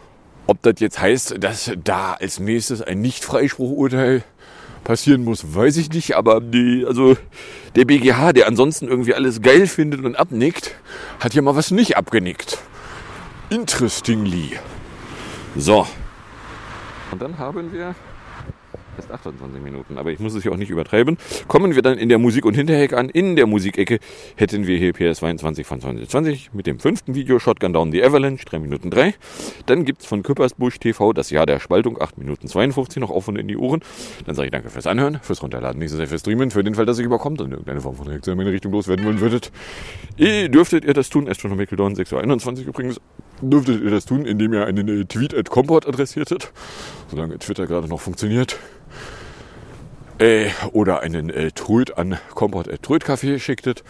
[0.49, 4.25] ob das jetzt heißt, dass da als nächstes ein Nicht-Freispruchurteil
[4.83, 6.17] passieren muss, weiß ich nicht.
[6.17, 7.17] Aber die, also
[7.77, 10.75] der BGH, der ansonsten irgendwie alles geil findet und abnickt,
[11.21, 12.59] hat ja mal was nicht abgenickt.
[13.51, 14.59] Interestingly.
[15.55, 15.87] So.
[17.11, 17.94] Und dann haben wir
[18.99, 21.16] erst 28 Minuten, aber ich muss es ja auch nicht übertreiben.
[21.47, 23.09] Kommen wir dann in der Musik- und Hinterheck an.
[23.09, 23.99] In der Musikecke
[24.37, 28.59] hätten wir hier PS22 von 2020 mit dem fünften Video Shotgun Down the Avalanche, 3
[28.59, 29.14] Minuten 3.
[29.66, 33.38] Dann gibt es von Küppersbusch TV das Jahr der Spaltung, 8 Minuten 52 noch und
[33.38, 33.81] in die Ohren.
[34.27, 36.87] Dann sage ich danke fürs Anhören, fürs Runterladen, nächstes Jahr fürs Streamen, für den Fall,
[36.87, 39.51] dass ihr überkommt und irgendeine Form von Reaktion in meine Richtung loswerden wollen würdet.
[40.16, 43.01] Ihr dürftet ihr das tun, Astronomical Dawn 6.21 Uhr übrigens,
[43.40, 46.53] dürftet ihr das tun, indem ihr einen äh, Tweet at Comport adressiertet,
[47.11, 48.59] solange Twitter gerade noch funktioniert.
[50.18, 53.85] Äh, oder einen äh, Tröd an Kompott.trödcafé schicktet.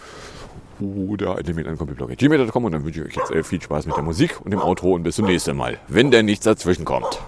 [0.81, 3.97] Oder eine Mail an computerblog.gmail.com und dann wünsche ich euch jetzt äh, viel Spaß mit
[3.97, 7.19] der Musik und dem Outro und bis zum nächsten Mal, wenn denn nichts dazwischen kommt.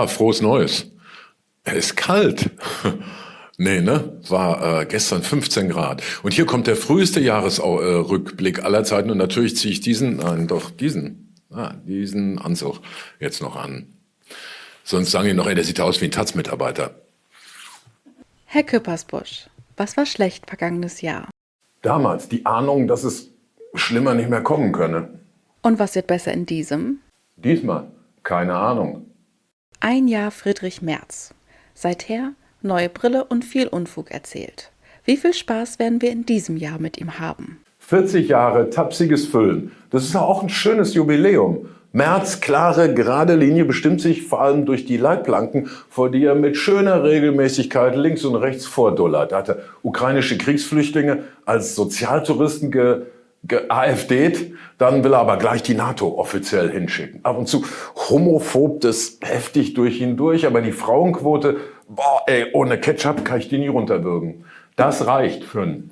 [0.00, 0.86] Ja, frohes Neues.
[1.64, 2.50] Es ist kalt.
[3.62, 4.18] Nee, ne?
[4.30, 6.02] War äh, gestern 15 Grad.
[6.22, 9.10] Und hier kommt der früheste Jahresrückblick aller Zeiten.
[9.10, 12.80] Und natürlich ziehe ich diesen, nein, doch diesen, ah, diesen Anzug
[13.18, 13.92] jetzt noch an.
[14.82, 16.94] Sonst sagen die noch, ey, der sieht aus wie ein Taz-Mitarbeiter.
[18.46, 21.28] Herr Küppersbusch, was war schlecht vergangenes Jahr?
[21.82, 23.28] Damals die Ahnung, dass es
[23.74, 25.20] schlimmer nicht mehr kommen könne.
[25.60, 27.00] Und was wird besser in diesem?
[27.36, 27.88] Diesmal
[28.22, 29.09] keine Ahnung.
[29.82, 31.32] Ein Jahr Friedrich Merz.
[31.72, 34.70] Seither neue Brille und viel Unfug erzählt.
[35.06, 37.60] Wie viel Spaß werden wir in diesem Jahr mit ihm haben?
[37.78, 39.72] 40 Jahre tapsiges Füllen.
[39.88, 41.66] Das ist auch ein schönes Jubiläum.
[41.92, 46.58] Merz klare, gerade Linie bestimmt sich vor allem durch die Leitplanken, vor die er mit
[46.58, 49.32] schöner Regelmäßigkeit links und rechts vordullert.
[49.32, 53.06] Er hatte ukrainische Kriegsflüchtlinge als Sozialtouristen ge
[53.68, 57.20] AfD, dann will er aber gleich die NATO offiziell hinschicken.
[57.24, 57.64] Ab und zu
[58.08, 61.56] homophob das heftig durch ihn durch, aber die Frauenquote,
[61.88, 64.44] boah, ey, ohne Ketchup kann ich die nie runterwürgen.
[64.76, 65.90] Das reicht für einen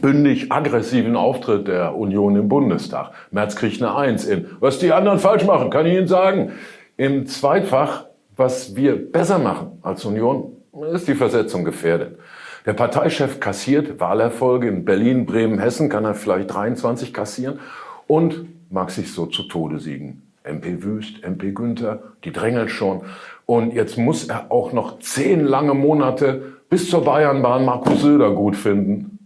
[0.00, 3.12] bündig aggressiven Auftritt der Union im Bundestag.
[3.30, 4.46] Merz kriegt eine Eins in.
[4.60, 6.52] Was die anderen falsch machen, kann ich Ihnen sagen.
[6.96, 8.06] Im Zweitfach,
[8.36, 10.56] was wir besser machen als Union,
[10.92, 12.18] ist die Versetzung gefährdet.
[12.66, 17.60] Der Parteichef kassiert Wahlerfolge in Berlin, Bremen, Hessen, kann er vielleicht 23 kassieren
[18.08, 20.22] und mag sich so zu Tode siegen.
[20.42, 23.02] MP Wüst, MP Günther, die drängeln schon.
[23.46, 28.56] Und jetzt muss er auch noch zehn lange Monate bis zur Bayernbahn Markus Söder gut
[28.56, 29.18] finden.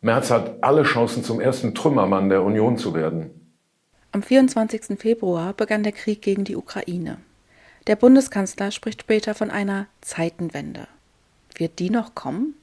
[0.00, 3.30] Merz hat alle Chancen, zum ersten Trümmermann der Union zu werden.
[4.10, 4.98] Am 24.
[4.98, 7.18] Februar begann der Krieg gegen die Ukraine.
[7.86, 10.88] Der Bundeskanzler spricht später von einer Zeitenwende.
[11.56, 12.54] Wird die noch kommen?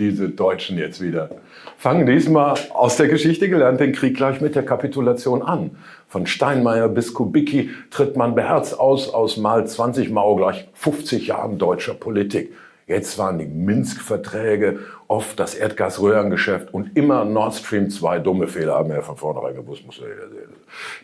[0.00, 1.30] Diese Deutschen jetzt wieder.
[1.76, 5.70] Fangen diesmal aus der Geschichte gelernt den Krieg gleich mit der Kapitulation an.
[6.08, 11.58] Von Steinmeier bis Kubicki tritt man beherzt aus, aus mal 20 Mao gleich 50 Jahren
[11.58, 12.52] deutscher Politik.
[12.86, 18.88] Jetzt waren die Minsk-Verträge, oft das Erdgasröhrengeschäft und immer Nord Stream 2 dumme Fehler haben
[18.88, 20.50] wir ja von vornherein gewusst, muss jeder sehen.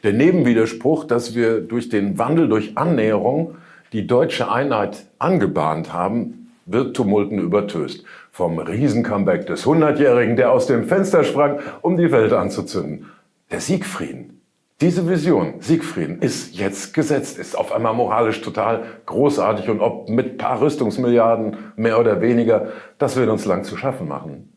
[0.03, 3.55] Der Nebenwiderspruch, dass wir durch den Wandel, durch Annäherung
[3.93, 8.05] die deutsche Einheit angebahnt haben, wird Tumulten übertöst.
[8.37, 13.11] Vom Riesencomeback des Hundertjährigen, der aus dem Fenster sprang, um die Welt anzuzünden.
[13.51, 14.43] Der Siegfrieden.
[14.83, 20.37] Diese Vision, Siegfrieden, ist jetzt gesetzt, ist auf einmal moralisch total großartig und ob mit
[20.37, 24.53] paar Rüstungsmilliarden mehr oder weniger, das wird uns lang zu schaffen machen.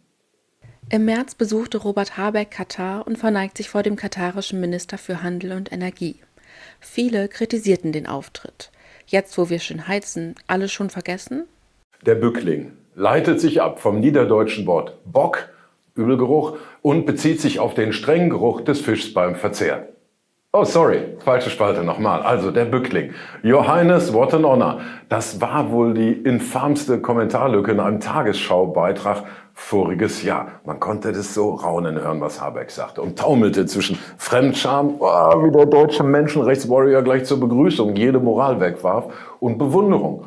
[0.90, 5.54] Im März besuchte Robert Habeck Katar und verneigt sich vor dem katarischen Minister für Handel
[5.54, 6.18] und Energie.
[6.82, 8.72] Viele kritisierten den Auftritt.
[9.08, 11.46] Jetzt, wo wir schön heizen, alles schon vergessen?
[12.06, 15.50] Der Bückling, leitet sich ab vom niederdeutschen Wort Bock,
[15.96, 19.90] Übelgeruch, und bezieht sich auf den strengen Geruch des Fischs beim Verzehr.
[20.52, 22.24] Oh, sorry, falsche Spalte nochmal.
[22.24, 23.14] Also der Bückling.
[23.44, 24.80] Johannes, what an honor.
[25.08, 30.54] Das war wohl die infamste Kommentarlücke in einem Tagesschaubeitrag voriges Jahr.
[30.66, 35.52] Man konnte das so raunen hören, was Habeck sagte und taumelte zwischen Fremdscham, oh, wie
[35.52, 40.26] der deutsche Menschenrechtswarrior gleich zur Begrüßung jede Moral wegwarf, und Bewunderung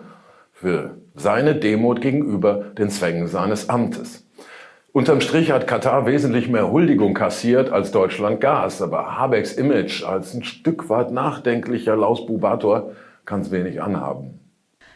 [0.52, 4.26] für seine Demut gegenüber den Zwängen seines Amtes.
[4.92, 10.34] Unterm Strich hat Katar wesentlich mehr Huldigung kassiert als Deutschland Gas, aber Habecks Image als
[10.34, 12.92] ein Stück weit nachdenklicher Lausbubator
[13.24, 14.38] kann es wenig anhaben.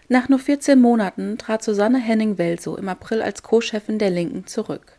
[0.09, 4.99] Nach nur 14 Monaten trat Susanne Henning-Welsow im April als Co-Chefin der Linken zurück.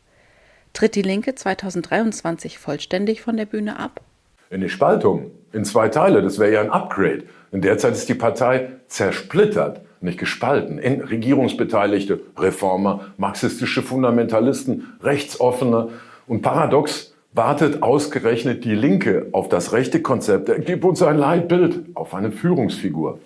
[0.73, 4.01] Tritt die Linke 2023 vollständig von der Bühne ab?
[4.49, 7.23] In die Spaltung, in zwei Teile, das wäre ja ein Upgrade.
[7.51, 15.89] In der Zeit ist die Partei zersplittert nicht gespalten, in Regierungsbeteiligte, Reformer, marxistische Fundamentalisten, Rechtsoffene
[16.27, 20.49] und paradox wartet ausgerechnet die Linke auf das rechte Konzept.
[20.49, 23.19] Er gibt uns ein Leitbild, auf eine Führungsfigur.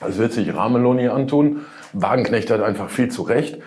[0.00, 1.60] Das wird sich Rameloni antun.
[1.92, 3.58] Wagenknecht hat einfach viel zu Recht.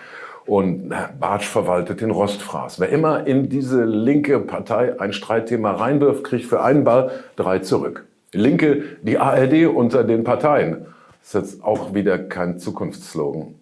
[0.44, 2.78] Und Bartsch verwaltet den Rostfraß.
[2.78, 8.04] Wer immer in diese linke Partei ein Streitthema reinwirft, kriegt für einen Ball drei zurück.
[8.32, 10.86] Linke, die ARD unter den Parteien.
[11.26, 13.56] Ist jetzt auch wieder kein Zukunftsslogan.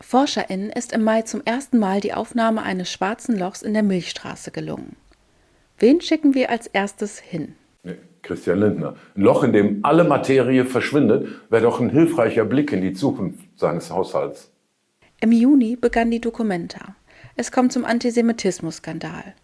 [0.00, 4.50] ForscherInnen ist im Mai zum ersten Mal die Aufnahme eines schwarzen Lochs in der Milchstraße
[4.50, 4.96] gelungen.
[5.78, 7.54] Wen schicken wir als erstes hin?
[8.22, 8.96] Christian Lindner.
[9.14, 13.44] Ein Loch, in dem alle Materie verschwindet, wäre doch ein hilfreicher Blick in die Zukunft
[13.54, 14.50] seines Haushalts.
[15.20, 16.96] Im Juni begann die Documenta.
[17.36, 19.34] Es kommt zum Antisemitismus-Skandal.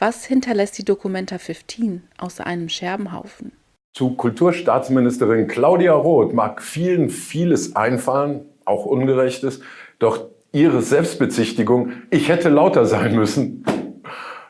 [0.00, 3.52] Was hinterlässt die Documenta 15 außer einem Scherbenhaufen?
[3.94, 9.60] Zu Kulturstaatsministerin Claudia Roth mag vielen vieles einfallen, auch Ungerechtes,
[10.00, 13.64] doch ihre Selbstbezichtigung, ich hätte lauter sein müssen,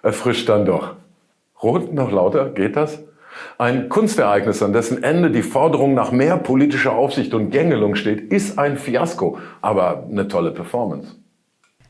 [0.03, 0.97] erfrischt dann doch.
[1.63, 3.01] Roth noch lauter, geht das?
[3.59, 8.59] Ein Kunstereignis, an dessen Ende die Forderung nach mehr politischer Aufsicht und Gängelung steht, ist
[8.59, 11.17] ein Fiasko, aber eine tolle Performance.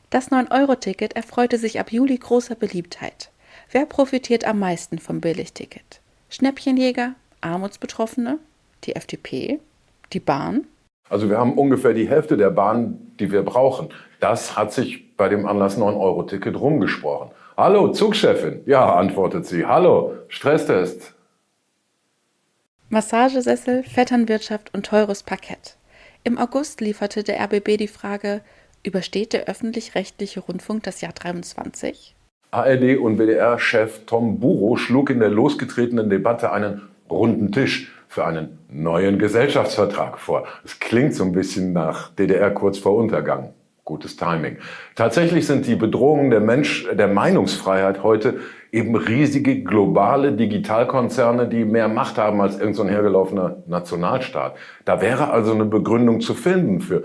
[0.09, 3.31] Das 9-Euro-Ticket erfreute sich ab Juli großer Beliebtheit.
[3.71, 6.01] Wer profitiert am meisten vom Billigticket?
[6.27, 7.15] Schnäppchenjäger,
[7.45, 8.39] Armutsbetroffene,
[8.83, 9.59] die FDP,
[10.13, 10.65] die Bahn?
[11.09, 13.89] Also wir haben ungefähr die Hälfte der Bahn, die wir brauchen.
[14.19, 17.29] Das hat sich bei dem Anlass 9-Euro-Ticket rumgesprochen.
[17.55, 18.61] Hallo, Zugchefin.
[18.65, 19.65] Ja, antwortet sie.
[19.65, 21.13] Hallo, Stresstest.
[22.89, 25.77] Massagesessel, Vetternwirtschaft und teures Parkett.
[26.23, 28.41] Im August lieferte der RBB die Frage,
[28.83, 32.15] übersteht der öffentlich-rechtliche Rundfunk das Jahr 23?
[32.51, 38.59] ARD und WDR-Chef Tom Buro schlug in der losgetretenen Debatte einen runden Tisch für einen
[38.69, 40.45] neuen Gesellschaftsvertrag vor.
[40.63, 43.53] Es klingt so ein bisschen nach DDR kurz vor Untergang.
[43.83, 44.57] Gutes Timing.
[44.95, 48.39] Tatsächlich sind die Bedrohungen der Mensch, der Meinungsfreiheit heute
[48.71, 54.55] eben riesige globale Digitalkonzerne, die mehr Macht haben als irgendein so hergelaufener Nationalstaat.
[54.85, 57.03] Da wäre also eine Begründung zu finden für,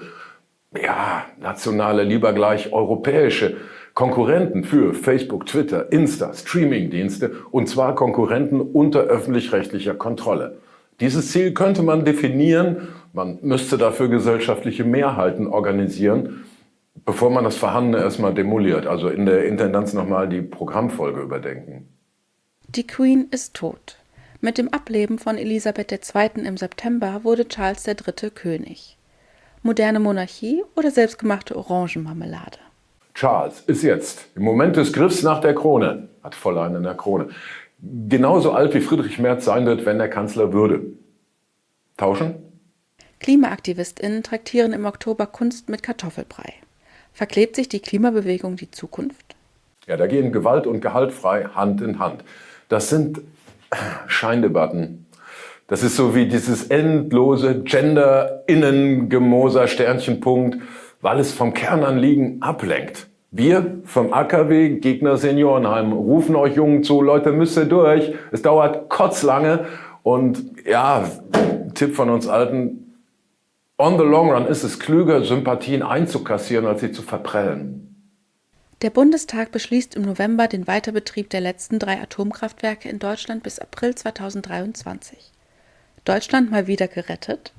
[0.75, 3.59] ja, nationale, lieber gleich europäische
[4.01, 10.59] Konkurrenten für Facebook, Twitter, Insta, Streamingdienste und zwar Konkurrenten unter öffentlich-rechtlicher Kontrolle.
[11.01, 16.45] Dieses Ziel könnte man definieren, man müsste dafür gesellschaftliche Mehrheiten organisieren
[17.05, 21.89] bevor man das Vorhandene erstmal demoliert, also in der Intendanz nochmal die Programmfolge überdenken.
[22.69, 23.97] Die Queen ist tot.
[24.41, 26.47] Mit dem Ableben von Elisabeth II.
[26.47, 28.31] im September wurde Charles III.
[28.31, 28.97] König.
[29.63, 32.59] Moderne Monarchie oder selbstgemachte Orangenmarmelade?
[33.15, 36.95] Charles ist jetzt im Moment des Griffs nach der Krone, hat voll einen in der
[36.95, 37.29] Krone,
[38.09, 40.83] genauso alt wie Friedrich Merz sein wird, wenn er Kanzler würde.
[41.97, 42.37] Tauschen?
[43.21, 46.55] KlimaaktivistInnen traktieren im Oktober Kunst mit Kartoffelbrei.
[47.13, 49.35] Verklebt sich die Klimabewegung die Zukunft?
[49.87, 52.25] Ja, da gehen Gewalt und Gehalt frei Hand in Hand.
[52.69, 53.21] Das sind
[54.07, 55.07] Scheindebatten.
[55.67, 60.59] Das ist so wie dieses endlose Gender-Innen-Gemoser Sternchenpunkt,
[61.01, 63.09] weil es vom Kernanliegen ablenkt.
[63.31, 68.13] Wir vom AKW Gegner Seniorenheim rufen euch Jungen zu, Leute, müsst ihr durch.
[68.33, 69.67] Es dauert kotzlange
[70.03, 71.05] und ja,
[71.75, 72.81] Tipp von uns Alten,
[73.79, 77.81] On the long run ist es klüger, Sympathien einzukassieren, als sie zu verprellen.
[78.83, 83.95] Der Bundestag beschließt im November den Weiterbetrieb der letzten drei Atomkraftwerke in Deutschland bis April
[83.95, 85.33] 2023.
[86.05, 87.55] Deutschland mal wieder gerettet?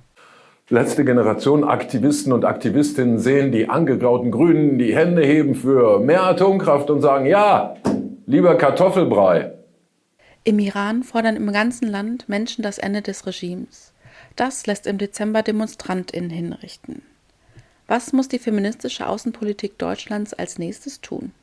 [0.72, 6.90] Letzte Generation Aktivisten und Aktivistinnen sehen die angegrauten Grünen die Hände heben für mehr Atomkraft
[6.90, 7.76] und sagen, ja,
[8.26, 9.52] lieber Kartoffelbrei.
[10.46, 13.92] Im Iran fordern im ganzen Land Menschen das Ende des Regimes.
[14.38, 17.02] Das lässt im Dezember DemonstrantInnen hinrichten.
[17.88, 21.34] Was muss die feministische Außenpolitik Deutschlands als nächstes tun?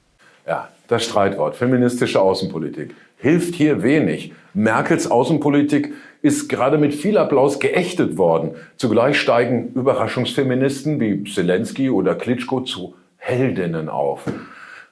[0.47, 4.33] Ja, das Streitwort, feministische Außenpolitik, hilft hier wenig.
[4.55, 5.93] Merkels Außenpolitik
[6.23, 8.53] ist gerade mit viel Applaus geächtet worden.
[8.77, 14.25] Zugleich steigen Überraschungsfeministen wie Zelensky oder Klitschko zu Heldinnen auf.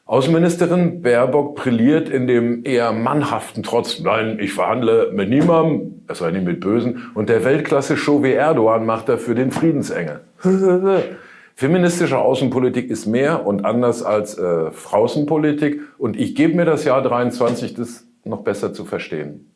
[0.04, 3.98] Außenministerin Baerbock brilliert in dem eher mannhaften Trotz.
[3.98, 7.10] Nein, ich verhandle mit niemandem, es sei nicht mit Bösen.
[7.14, 10.20] Und der Weltklasse-Show wie Erdogan macht dafür den Friedensengel.
[11.56, 15.80] Feministische Außenpolitik ist mehr und anders als äh, Frauenpolitik.
[15.98, 19.50] Und ich gebe mir das Jahr 23, das noch besser zu verstehen.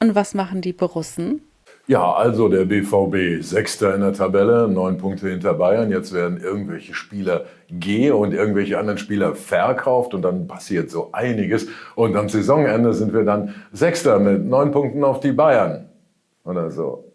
[0.00, 1.40] Und was machen die Borussen?
[1.88, 5.90] Ja, also der BVB Sechster in der Tabelle, neun Punkte hinter Bayern.
[5.90, 11.68] Jetzt werden irgendwelche Spieler gehen und irgendwelche anderen Spieler verkauft und dann passiert so einiges.
[11.94, 15.88] Und am Saisonende sind wir dann Sechster mit neun Punkten auf die Bayern
[16.44, 17.05] oder so.